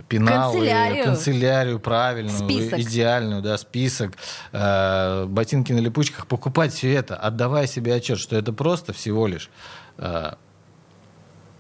пеналы, 0.08 0.54
канцелярию, 0.54 1.04
канцелярию 1.04 1.80
правильную, 1.80 2.38
список. 2.38 2.80
идеальную, 2.80 3.42
да, 3.42 3.58
список, 3.58 4.14
э, 4.54 5.26
ботинки 5.26 5.74
на 5.74 5.80
липучках, 5.80 6.28
покупать 6.28 6.74
все 6.74 6.94
это, 6.94 7.18
отдавая 7.18 7.68
себе 7.68 7.94
отчет, 7.94 8.20
что 8.20 8.38
это 8.38 8.54
просто 8.54 8.94
всего 8.94 9.28
лишь 9.28 9.50
э, 9.98 10.36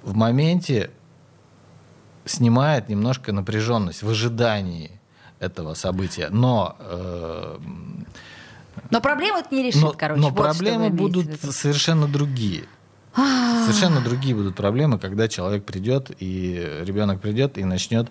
в 0.02 0.15
моменте 0.15 0.89
снимает 2.24 2.88
немножко 2.88 3.34
напряженность 3.34 4.02
в 4.02 4.10
ожидании 4.10 5.02
этого 5.39 5.74
события. 5.74 6.30
Но 6.30 6.78
э, 6.80 7.58
но 8.89 9.02
проблемы 9.02 9.39
это 9.39 9.54
не 9.54 9.63
решит, 9.63 9.82
но, 9.82 9.91
короче. 9.91 10.22
Но 10.22 10.30
вот 10.30 10.38
проблемы 10.38 10.89
будут 10.89 11.41
совершенно 11.41 12.08
другие. 12.08 12.63
Совершенно 13.15 14.02
другие 14.02 14.36
будут 14.36 14.56
проблемы, 14.56 14.99
когда 14.99 15.28
человек 15.28 15.65
придет, 15.65 16.12
и 16.19 16.82
ребенок 16.82 17.21
придет 17.21 17.58
и 17.58 17.63
начнет 17.63 18.10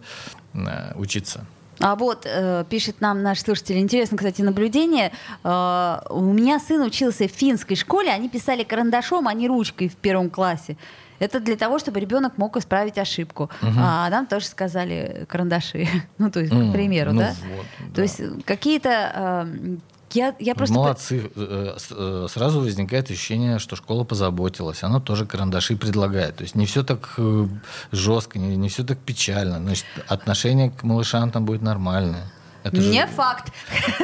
э, 0.54 0.92
учиться. 0.94 1.44
А 1.80 1.96
вот 1.96 2.26
э, 2.26 2.64
пишет 2.68 3.00
нам 3.00 3.22
наш 3.22 3.40
слушатель, 3.40 3.78
интересно, 3.78 4.16
кстати, 4.16 4.42
наблюдение. 4.42 5.12
Э, 5.42 5.98
у 6.10 6.32
меня 6.32 6.60
сын 6.60 6.82
учился 6.82 7.26
в 7.26 7.32
финской 7.32 7.76
школе, 7.76 8.10
они 8.10 8.28
писали 8.28 8.62
карандашом, 8.62 9.26
а 9.26 9.34
не 9.34 9.48
ручкой 9.48 9.88
в 9.88 9.96
первом 9.96 10.30
классе. 10.30 10.76
Это 11.18 11.38
для 11.38 11.56
того, 11.56 11.78
чтобы 11.78 12.00
ребенок 12.00 12.36
мог 12.36 12.56
исправить 12.56 12.98
ошибку. 12.98 13.44
Угу. 13.62 13.72
А 13.76 14.10
нам 14.10 14.26
тоже 14.26 14.46
сказали 14.46 15.24
карандаши. 15.28 15.86
ну, 16.18 16.30
то 16.30 16.40
есть, 16.40 16.52
к 16.52 16.72
примеру, 16.72 17.12
ну, 17.12 17.20
да? 17.20 17.34
Вот, 17.56 17.66
да? 17.78 17.94
То 17.94 18.02
есть 18.02 18.20
какие-то 18.44 19.46
э, 19.48 19.76
я, 20.14 20.34
я 20.38 20.54
просто... 20.54 20.74
Молодцы. 20.74 21.30
Э, 21.34 21.76
э, 21.90 22.26
сразу 22.28 22.60
возникает 22.60 23.10
ощущение, 23.10 23.58
что 23.58 23.76
школа 23.76 24.04
позаботилась. 24.04 24.82
Она 24.82 25.00
тоже 25.00 25.26
карандаши 25.26 25.76
предлагает. 25.76 26.36
То 26.36 26.42
есть 26.42 26.54
не 26.54 26.66
все 26.66 26.82
так 26.82 27.14
э, 27.18 27.46
жестко, 27.92 28.38
не, 28.38 28.56
не 28.56 28.68
все 28.68 28.84
так 28.84 28.98
печально. 28.98 29.58
Значит, 29.58 29.86
отношение 30.08 30.70
к 30.70 30.82
малышам 30.82 31.30
там 31.30 31.44
будет 31.44 31.62
нормальное. 31.62 32.30
Это 32.64 32.76
не 32.76 33.00
же... 33.00 33.06
факт. 33.08 33.52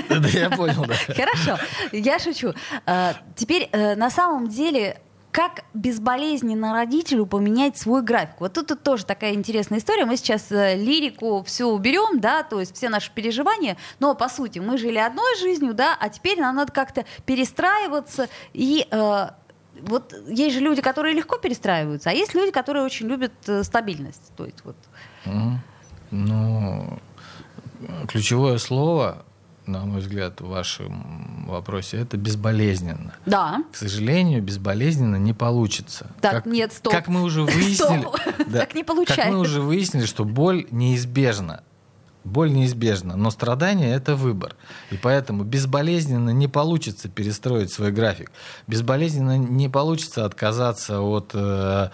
Да, 0.09 0.29
я 0.29 0.51
понял, 0.51 0.85
да. 0.85 0.95
Хорошо, 1.15 1.59
я 1.93 2.19
шучу. 2.19 2.55
Теперь, 3.37 3.71
на 3.73 4.11
самом 4.11 4.49
деле, 4.49 5.01
как 5.39 5.63
безболезненно 5.73 6.73
родителю 6.73 7.25
поменять 7.25 7.79
свой 7.79 8.03
график? 8.03 8.41
Вот 8.41 8.55
тут, 8.55 8.67
тут 8.67 8.83
тоже 8.83 9.07
такая 9.07 9.35
интересная 9.35 9.79
история. 9.79 10.05
Мы 10.05 10.17
сейчас 10.17 10.51
э, 10.51 10.75
лирику 10.75 11.45
все 11.45 11.67
уберем, 11.67 12.19
да, 12.19 12.43
то 12.43 12.59
есть 12.59 12.75
все 12.75 12.89
наши 12.89 13.13
переживания, 13.13 13.77
но 14.01 14.17
по 14.17 14.29
сути 14.29 14.59
мы 14.59 14.79
жили 14.79 14.99
одной 14.99 15.39
жизнью, 15.39 15.75
да, 15.75 15.97
а 16.01 16.09
теперь 16.09 16.41
нам 16.41 16.57
надо 16.57 16.73
как-то 16.73 17.05
перестраиваться 17.25 18.29
и 18.53 18.89
э, 18.91 19.29
вот 19.83 20.13
есть 20.27 20.57
же 20.57 20.61
люди, 20.61 20.83
которые 20.83 21.15
легко 21.15 21.39
перестраиваются, 21.39 22.11
а 22.11 22.15
есть 22.15 22.35
люди, 22.35 22.51
которые 22.51 22.85
очень 22.85 23.07
любят 23.07 23.33
э, 23.47 23.63
стабильность. 23.63 24.33
То 24.37 24.45
есть 24.45 24.65
вот. 24.65 24.75
Ну, 26.11 26.99
ключевое 28.09 28.59
слово 28.59 29.25
на 29.69 29.85
мой 29.85 30.01
взгляд, 30.01 30.41
в 30.41 30.49
вашем 30.49 31.45
вопросе, 31.47 31.99
это 31.99 32.17
безболезненно. 32.17 33.15
Да. 33.27 33.63
К 33.73 33.77
сожалению, 33.77 34.43
безболезненно 34.43 35.17
не 35.17 35.35
получится. 35.35 36.11
Так, 36.21 36.33
как, 36.33 36.47
нет, 36.47 36.73
стоп. 36.73 36.93
Как 36.93 37.09
мы 37.09 37.23
уже 37.23 37.43
выяснили, 37.43 38.07
да, 38.49 38.61
так 38.61 38.75
не 38.75 38.85
получается. 38.85 39.23
Как 39.23 39.33
мы 39.33 39.39
уже 39.39 39.61
выяснили, 39.61 40.07
что 40.07 40.25
боль 40.25 40.67
неизбежна. 40.71 41.63
Боль 42.25 42.53
неизбежна, 42.53 43.17
но 43.17 43.31
страдание– 43.31 43.95
это 43.95 44.15
выбор. 44.15 44.55
И 44.91 44.97
поэтому 44.97 45.45
безболезненно 45.45 46.31
не 46.31 46.47
получится 46.47 47.09
перестроить 47.09 47.73
свой 47.73 47.91
график. 47.91 48.31
Безболезненно 48.67 49.39
не 49.39 49.71
получится 49.71 50.27
отказаться 50.27 51.01
от 51.01 51.31
э, 51.33 51.89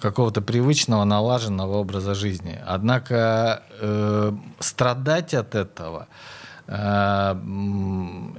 какого-то 0.00 0.40
привычного, 0.40 1.04
налаженного 1.04 1.76
образа 1.76 2.14
жизни. 2.14 2.58
Однако 2.66 3.62
э, 3.80 4.32
страдать 4.60 5.34
от 5.34 5.54
этого– 5.54 6.08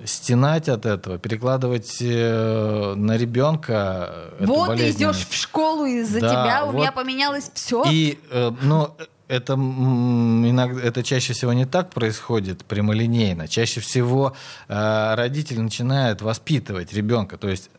стенать 0.05 0.69
от 0.69 0.85
этого, 0.85 1.17
перекладывать 1.17 1.97
э, 1.99 2.93
на 2.95 3.17
ребенка. 3.17 4.31
Вот 4.39 4.77
ты 4.77 4.91
идешь 4.91 5.27
в 5.27 5.33
школу 5.33 5.85
из-за 5.85 6.21
да, 6.21 6.29
тебя, 6.29 6.63
у 6.63 6.67
вот. 6.67 6.75
меня 6.79 6.91
поменялось 6.93 7.51
все. 7.53 7.83
И, 7.91 8.19
э, 8.29 8.51
но 8.61 8.95
это, 9.27 9.53
иногда, 9.53 10.81
это 10.81 11.03
чаще 11.03 11.33
всего 11.33 11.51
не 11.51 11.65
так 11.65 11.89
происходит 11.89 12.63
прямолинейно. 12.63 13.49
Чаще 13.49 13.81
всего 13.81 14.33
родитель 14.67 15.59
начинает 15.61 16.21
воспитывать 16.21 16.93
ребенка. 16.93 17.37
То 17.37 17.49
есть 17.49 17.69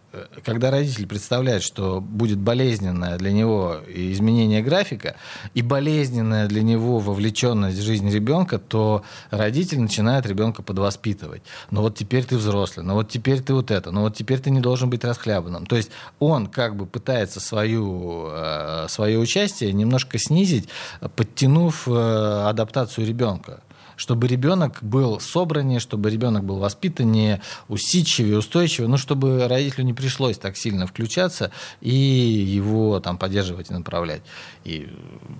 когда 0.45 0.71
родитель 0.71 1.07
представляет, 1.07 1.63
что 1.63 2.01
будет 2.01 2.39
болезненное 2.39 3.17
для 3.19 3.33
него 3.33 3.79
изменение 3.89 4.63
графика 4.63 5.17
и 5.55 5.63
болезненная 5.63 6.47
для 6.49 6.63
него 6.63 6.99
вовлеченность 6.99 7.79
в 7.79 7.83
жизнь 7.83 8.11
ребенка, 8.11 8.59
то 8.59 9.03
родитель 9.31 9.81
начинает 9.81 10.27
ребенка 10.27 10.63
подвоспитывать. 10.63 11.43
«Ну 11.71 11.83
вот 11.83 11.97
теперь 11.97 12.25
ты 12.25 12.37
взрослый, 12.37 12.85
«Ну 12.85 12.95
вот 12.95 13.09
теперь 13.09 13.41
ты 13.41 13.55
вот 13.55 13.71
это, 13.71 13.91
«Ну 13.91 14.03
вот 14.03 14.15
теперь 14.17 14.39
ты 14.39 14.51
не 14.51 14.61
должен 14.61 14.91
быть 14.91 15.05
расхлябанным. 15.05 15.67
То 15.67 15.77
есть 15.77 15.91
он 16.19 16.47
как 16.47 16.77
бы 16.77 16.87
пытается 16.87 17.41
свою, 17.41 18.29
э, 18.31 18.87
свое 18.89 19.19
участие 19.19 19.73
немножко 19.73 20.19
снизить, 20.19 20.69
подтянув 21.17 21.89
э, 21.89 22.45
адаптацию 22.49 23.07
ребенка 23.07 23.63
чтобы 23.97 24.27
ребенок 24.27 24.79
был 24.83 25.21
собраннее, 25.21 25.81
чтобы 25.81 26.11
ребенок 26.11 26.45
был 26.45 26.59
воспитаннее, 26.59 27.41
усидчивее, 27.69 28.39
устойчивее, 28.39 28.89
ну, 28.89 28.97
чтобы 28.97 29.47
родителю 29.49 29.85
не 29.85 29.95
пришлось 29.95 30.39
так 30.39 30.57
сильно 30.57 30.87
включаться 30.87 31.51
и 31.81 31.95
его 31.95 33.01
там 33.01 33.19
поддерживать 33.19 33.71
и 33.71 33.75
направлять. 33.75 34.23
И 34.65 34.89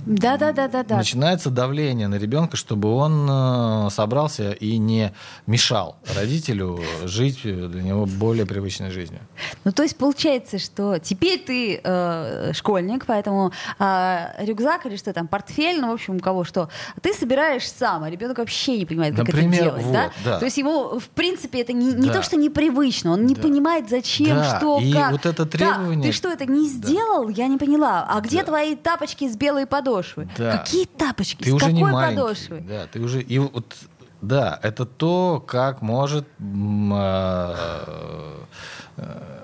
да, 0.07 0.37
да, 0.37 0.53
да, 0.53 0.69
да, 0.69 0.83
да. 0.83 0.97
начинается 0.97 1.51
давление 1.51 2.09
на 2.09 2.17
ребенка, 2.17 2.57
чтобы 2.57 2.93
он 2.95 3.29
э, 3.29 3.91
собрался 3.91 4.53
и 4.53 4.79
не 4.79 5.13
мешал 5.47 5.97
родителю 6.15 6.81
жить 7.05 7.43
для 7.43 7.83
него 7.83 8.07
более 8.07 8.47
привычной 8.47 8.91
жизнью. 8.91 9.21
Ну, 9.65 9.73
то 9.73 9.83
есть 9.83 9.97
получается, 9.97 10.59
что 10.59 10.99
теперь 10.99 11.41
ты 11.41 11.81
э, 11.83 12.53
школьник, 12.53 13.07
поэтому 13.07 13.53
э, 13.79 14.45
рюкзак 14.45 14.87
или 14.87 14.97
что 14.97 15.13
там, 15.13 15.29
портфель, 15.29 15.81
ну, 15.81 15.91
в 15.91 15.95
общем, 15.95 16.17
у 16.17 16.21
кого 16.21 16.45
что, 16.45 16.69
ты 17.01 17.15
собираешь 17.15 17.69
сам, 17.71 18.05
а 18.05 18.11
ребенок 18.11 18.39
вообще 18.43 18.79
не 18.79 18.87
понимает, 18.87 19.17
как 19.17 19.27
Например, 19.27 19.53
это 19.53 19.63
делать. 19.63 19.85
Вот, 19.85 19.93
да? 19.93 20.11
Да. 20.25 20.39
То 20.39 20.45
есть 20.45 20.59
ему, 20.59 20.99
в 20.99 21.09
принципе, 21.09 21.61
это 21.63 21.73
не, 21.73 21.87
не 21.95 22.09
да. 22.09 22.15
то, 22.15 22.23
что 22.23 22.37
непривычно, 22.37 23.13
он 23.13 23.27
не 23.27 23.35
да. 23.35 23.43
понимает, 23.43 23.89
зачем, 23.89 24.37
да. 24.37 24.59
что, 24.59 24.79
и 24.79 24.93
как. 24.93 25.13
вот 25.13 25.27
это 25.27 25.47
требование... 25.47 25.97
Да. 25.97 26.03
Ты 26.03 26.13
что, 26.13 26.29
это 26.29 26.47
не 26.47 26.69
сделал? 26.69 27.27
Да. 27.27 27.33
Я 27.33 27.49
не 27.49 27.59
поняла. 27.59 28.07
А 28.09 28.21
где 28.21 28.39
да. 28.41 28.45
твои 28.45 28.77
тапочки 28.77 29.29
с 29.29 29.37
белой 29.37 29.67
подошвы? 29.67 30.29
Да. 30.37 30.59
Какие 30.59 30.87
тапочки? 30.87 31.43
Ты 31.43 31.51
с 31.51 31.55
уже 31.55 31.67
какой 31.67 31.81
не 31.81 31.85
подошвы? 31.85 32.65
Да, 32.69 32.87
ты 32.87 33.01
уже... 33.01 33.23
И 33.23 33.39
вот 33.39 33.75
да, 34.23 34.59
это 34.63 34.87
то, 34.87 35.43
как 35.45 35.83
может 35.83 36.29
э, 36.39 37.55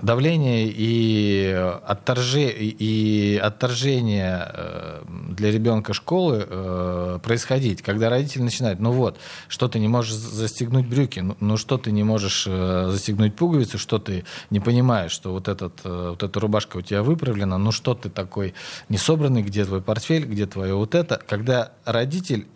давление 0.02 0.72
и, 0.72 1.52
отторже, 1.84 2.48
и 2.48 3.36
отторжение 3.36 4.48
э, 4.54 5.02
для 5.38 5.50
ребенка 5.50 5.92
школы 5.92 6.46
э, 6.48 7.18
происходить, 7.22 7.82
когда 7.82 8.10
родители 8.10 8.42
начинают, 8.42 8.80
ну 8.80 8.92
вот, 8.92 9.18
что 9.48 9.68
ты 9.68 9.78
не 9.78 9.88
можешь 9.88 10.12
застегнуть 10.12 10.86
брюки, 10.86 11.20
ну, 11.20 11.36
ну 11.40 11.56
что 11.56 11.78
ты 11.78 11.92
не 11.92 12.02
можешь 12.02 12.44
э, 12.46 12.88
застегнуть 12.90 13.36
пуговицу, 13.36 13.78
что 13.78 13.98
ты 13.98 14.24
не 14.50 14.60
понимаешь, 14.60 15.12
что 15.12 15.32
вот, 15.32 15.48
этот, 15.48 15.80
вот 15.84 16.22
эта 16.22 16.40
рубашка 16.40 16.78
у 16.78 16.82
тебя 16.82 17.02
выправлена, 17.02 17.58
ну 17.58 17.72
что 17.72 17.94
ты 17.94 18.10
такой 18.10 18.54
несобранный, 18.88 19.42
где 19.42 19.64
твой 19.64 19.80
портфель, 19.80 20.24
где 20.24 20.46
твое 20.46 20.74
вот 20.74 20.94
это, 20.94 21.20
когда 21.26 21.72
родитель 21.84 22.46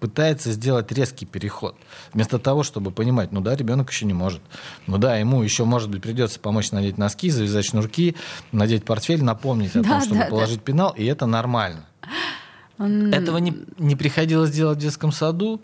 пытается 0.00 0.52
сделать 0.52 0.90
резкий 0.92 1.26
переход, 1.26 1.74
вместо 2.12 2.38
того, 2.38 2.62
чтобы 2.62 2.90
понимать, 2.90 3.32
ну 3.32 3.40
да, 3.40 3.56
ребенок 3.56 3.90
еще 3.90 4.06
не 4.06 4.14
может, 4.14 4.40
ну 4.86 4.98
да, 4.98 5.16
ему 5.16 5.42
еще, 5.42 5.64
может 5.64 5.90
быть, 5.90 6.02
придется 6.02 6.40
помочь 6.40 6.70
надеть 6.70 6.98
носки, 6.98 7.30
завязать 7.30 7.66
шнурки, 7.66 8.16
надеть 8.52 8.84
портфель, 8.84 9.22
напомнить 9.22 9.76
о 9.76 9.82
да, 9.82 9.88
том, 9.88 10.00
чтобы 10.02 10.20
да, 10.20 10.26
положить 10.26 10.58
да. 10.58 10.64
пенал, 10.64 10.94
и 10.96 11.04
это 11.04 11.26
нормально. 11.26 11.84
Этого 12.78 13.38
не, 13.38 13.54
не 13.78 13.96
приходилось 13.96 14.50
делать 14.50 14.78
в 14.78 14.80
детском 14.80 15.10
саду, 15.10 15.60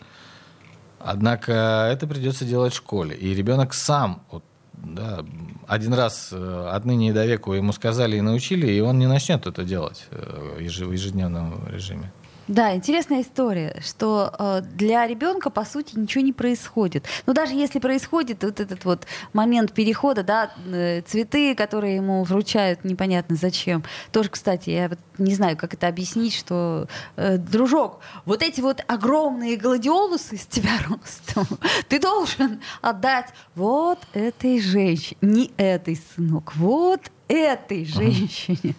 однако 0.99 1.53
это 1.91 2.07
придется 2.07 2.43
делать 2.43 2.73
в 2.73 2.77
школе. 2.77 3.15
И 3.15 3.33
ребенок 3.33 3.73
сам, 3.73 4.21
вот, 4.31 4.43
да, 4.73 5.23
один 5.67 5.93
раз 5.93 6.29
э, 6.33 6.69
отныне 6.73 7.09
и 7.09 7.13
до 7.13 7.25
веку 7.25 7.53
ему 7.53 7.71
сказали 7.71 8.17
и 8.17 8.21
научили, 8.21 8.67
и 8.67 8.81
он 8.81 8.99
не 8.99 9.07
начнет 9.07 9.47
это 9.47 9.63
делать 9.63 10.07
э, 10.11 10.57
в 10.59 10.91
ежедневном 10.91 11.65
режиме. 11.69 12.11
Да, 12.47 12.75
интересная 12.75 13.21
история, 13.21 13.81
что 13.83 14.31
э, 14.37 14.61
для 14.61 15.07
ребенка 15.07 15.49
по 15.49 15.65
сути 15.65 15.97
ничего 15.97 16.23
не 16.23 16.33
происходит. 16.33 17.05
Но 17.25 17.33
даже 17.33 17.53
если 17.53 17.79
происходит 17.79 18.43
вот 18.43 18.59
этот 18.59 18.85
вот 18.85 19.07
момент 19.33 19.73
перехода, 19.73 20.23
да, 20.23 20.51
э, 20.67 21.01
цветы, 21.01 21.55
которые 21.55 21.95
ему 21.95 22.23
вручают, 22.23 22.83
непонятно 22.83 23.35
зачем. 23.35 23.83
Тоже, 24.11 24.29
кстати, 24.29 24.69
я 24.69 24.89
вот 24.89 24.99
не 25.17 25.33
знаю, 25.33 25.57
как 25.57 25.73
это 25.73 25.87
объяснить, 25.87 26.35
что 26.35 26.87
э, 27.15 27.37
дружок, 27.37 28.01
вот 28.25 28.43
эти 28.43 28.61
вот 28.61 28.83
огромные 28.87 29.57
гладиолусы 29.57 30.37
с 30.37 30.45
тебя 30.45 30.77
ростом, 30.87 31.47
ты 31.89 31.99
должен 31.99 32.61
отдать 32.81 33.33
вот 33.55 33.99
этой 34.13 34.61
женщине, 34.61 35.17
не 35.21 35.51
этой 35.57 35.99
сынок, 36.15 36.55
вот 36.55 37.01
этой 37.27 37.85
женщине. 37.85 38.75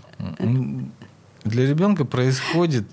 Для 1.47 1.65
ребенка 1.65 2.05
происходит 2.05 2.87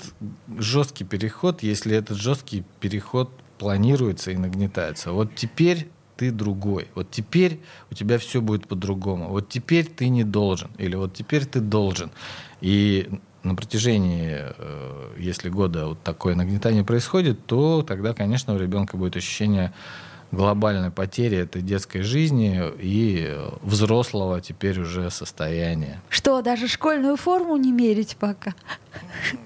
жесткий 0.60 1.06
переход, 1.06 1.64
если 1.64 1.96
этот 1.96 2.18
жесткий 2.18 2.64
переход 2.80 3.32
планируется 3.58 4.30
и 4.30 4.38
нагнетается. 4.38 5.12
Вот 5.12 5.34
теперь 5.34 5.88
ты 6.18 6.30
другой. 6.30 6.88
Вот 6.94 7.10
теперь 7.10 7.60
у 7.90 7.96
тебя 7.96 8.20
все 8.20 8.42
будет 8.42 8.68
по-другому. 8.68 9.30
Вот 9.30 9.50
теперь 9.50 9.88
ты 9.88 10.08
не 10.08 10.24
должен. 10.24 10.70
Или 10.78 10.96
вот 10.96 11.16
теперь 11.16 11.46
ты 11.46 11.62
должен. 11.62 12.12
И 12.62 13.10
на 13.42 13.56
протяжении, 13.56 14.38
э, 14.38 15.16
если 15.18 15.50
года 15.50 15.88
вот 15.88 16.04
такое 16.04 16.36
нагнетание 16.36 16.84
происходит, 16.84 17.44
то 17.48 17.82
тогда, 17.82 18.14
конечно, 18.14 18.54
у 18.54 18.60
ребенка 18.60 18.98
будет 18.98 19.18
ощущение 19.18 19.74
глобальной 20.34 20.92
потери 20.92 21.38
этой 21.38 21.62
детской 21.62 22.02
жизни 22.02 22.62
и 22.80 23.34
взрослого 23.62 24.42
теперь 24.42 24.80
уже 24.80 25.10
состояния. 25.12 26.02
Что, 26.10 26.42
даже 26.42 26.68
школьную 26.68 27.16
форму 27.18 27.56
не 27.58 27.72
мерить 27.72 28.18
пока? 28.20 28.54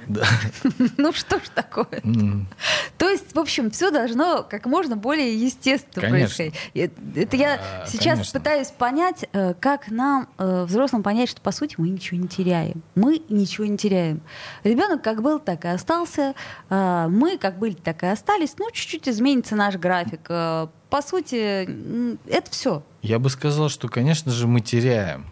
Да. 0.07 0.25
Ну 0.97 1.11
что 1.13 1.37
ж 1.37 1.43
такое? 1.53 2.01
То 2.97 3.09
есть, 3.09 3.35
в 3.35 3.39
общем, 3.39 3.69
все 3.71 3.91
должно 3.91 4.43
как 4.43 4.65
можно 4.65 4.95
более 4.95 5.35
естественно 5.35 6.09
происходить. 6.09 6.55
Это 6.73 7.35
я 7.35 7.85
сейчас 7.87 8.29
пытаюсь 8.29 8.71
понять, 8.71 9.25
э, 9.31 9.53
как 9.59 9.89
нам, 9.89 10.27
э, 10.37 10.63
взрослым, 10.63 11.03
понять, 11.03 11.29
что, 11.29 11.41
по 11.41 11.51
сути, 11.51 11.75
мы 11.77 11.89
ничего 11.89 12.19
не 12.19 12.27
теряем. 12.27 12.81
Мы 12.95 13.21
ничего 13.29 13.65
не 13.67 13.77
теряем. 13.77 14.21
Ребенок 14.63 15.01
как 15.01 15.21
был, 15.21 15.39
так 15.39 15.65
и 15.65 15.67
остался. 15.67 16.33
Э, 16.69 17.07
мы 17.09 17.37
как 17.37 17.59
были, 17.59 17.73
так 17.73 18.03
и 18.03 18.07
остались. 18.07 18.55
Ну, 18.57 18.69
чуть-чуть 18.71 19.07
изменится 19.07 19.55
наш 19.55 19.75
график. 19.75 20.29
По 20.89 21.01
сути, 21.01 21.67
это 22.29 22.51
все. 22.51 22.83
Я 23.01 23.19
бы 23.19 23.29
сказал, 23.29 23.69
что, 23.69 23.87
конечно 23.87 24.31
же, 24.31 24.47
мы 24.47 24.61
теряем 24.61 25.25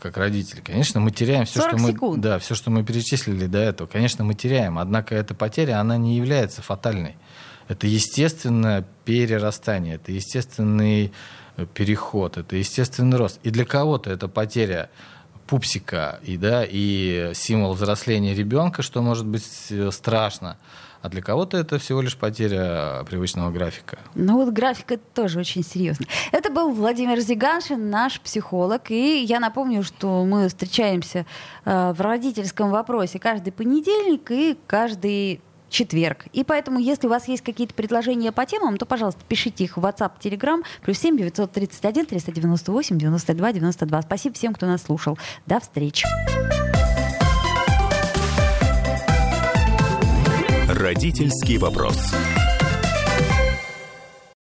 как 0.00 0.16
родители. 0.18 0.60
Конечно, 0.60 1.00
мы 1.00 1.10
теряем 1.10 1.46
все, 1.46 1.60
что 1.60 1.78
мы, 1.78 1.92
секунд. 1.92 2.20
да, 2.20 2.38
все, 2.38 2.54
что 2.54 2.70
мы 2.70 2.84
перечислили 2.84 3.46
до 3.46 3.58
этого. 3.58 3.88
Конечно, 3.88 4.24
мы 4.24 4.34
теряем. 4.34 4.78
Однако 4.78 5.14
эта 5.14 5.34
потеря, 5.34 5.80
она 5.80 5.96
не 5.96 6.16
является 6.16 6.62
фатальной. 6.62 7.16
Это 7.68 7.86
естественное 7.86 8.84
перерастание, 9.04 9.96
это 9.96 10.12
естественный 10.12 11.12
э, 11.56 11.66
переход, 11.72 12.38
это 12.38 12.56
естественный 12.56 13.16
рост. 13.18 13.40
И 13.42 13.50
для 13.50 13.64
кого-то 13.64 14.10
это 14.10 14.28
потеря 14.28 14.90
пупсика 15.46 16.18
и, 16.22 16.36
да, 16.36 16.64
и 16.68 17.32
символ 17.34 17.72
взросления 17.74 18.34
ребенка, 18.34 18.82
что 18.82 19.02
может 19.02 19.26
быть 19.26 19.46
э, 19.70 19.90
страшно. 19.92 20.58
А 21.02 21.08
для 21.08 21.22
кого-то 21.22 21.56
это 21.56 21.78
всего 21.78 22.00
лишь 22.00 22.16
потеря 22.16 23.04
привычного 23.08 23.50
графика. 23.50 23.98
Ну 24.14 24.44
вот 24.44 24.52
график 24.52 24.92
это 24.92 25.02
тоже 25.14 25.40
очень 25.40 25.64
серьезно. 25.64 26.06
Это 26.32 26.50
был 26.50 26.72
Владимир 26.72 27.20
Зиганшин, 27.20 27.90
наш 27.90 28.20
психолог. 28.20 28.90
И 28.90 29.22
я 29.22 29.40
напомню, 29.40 29.82
что 29.84 30.24
мы 30.24 30.48
встречаемся 30.48 31.24
э, 31.64 31.92
в 31.92 32.00
родительском 32.00 32.70
вопросе 32.70 33.18
каждый 33.18 33.52
понедельник 33.52 34.30
и 34.30 34.58
каждый 34.66 35.40
четверг. 35.68 36.26
И 36.32 36.44
поэтому, 36.44 36.78
если 36.78 37.06
у 37.06 37.10
вас 37.10 37.28
есть 37.28 37.42
какие-то 37.42 37.74
предложения 37.74 38.32
по 38.32 38.46
темам, 38.46 38.76
то, 38.76 38.86
пожалуйста, 38.86 39.20
пишите 39.28 39.64
их 39.64 39.76
в 39.76 39.84
WhatsApp, 39.84 40.12
Telegram, 40.20 40.62
плюс 40.82 40.98
7 40.98 41.16
931 41.16 42.06
398 42.06 42.98
92 42.98 43.52
92. 43.52 44.02
Спасибо 44.02 44.34
всем, 44.34 44.54
кто 44.54 44.66
нас 44.66 44.82
слушал. 44.82 45.18
До 45.46 45.60
встречи. 45.60 46.06
Родительский 50.78 51.58
вопрос. 51.58 51.96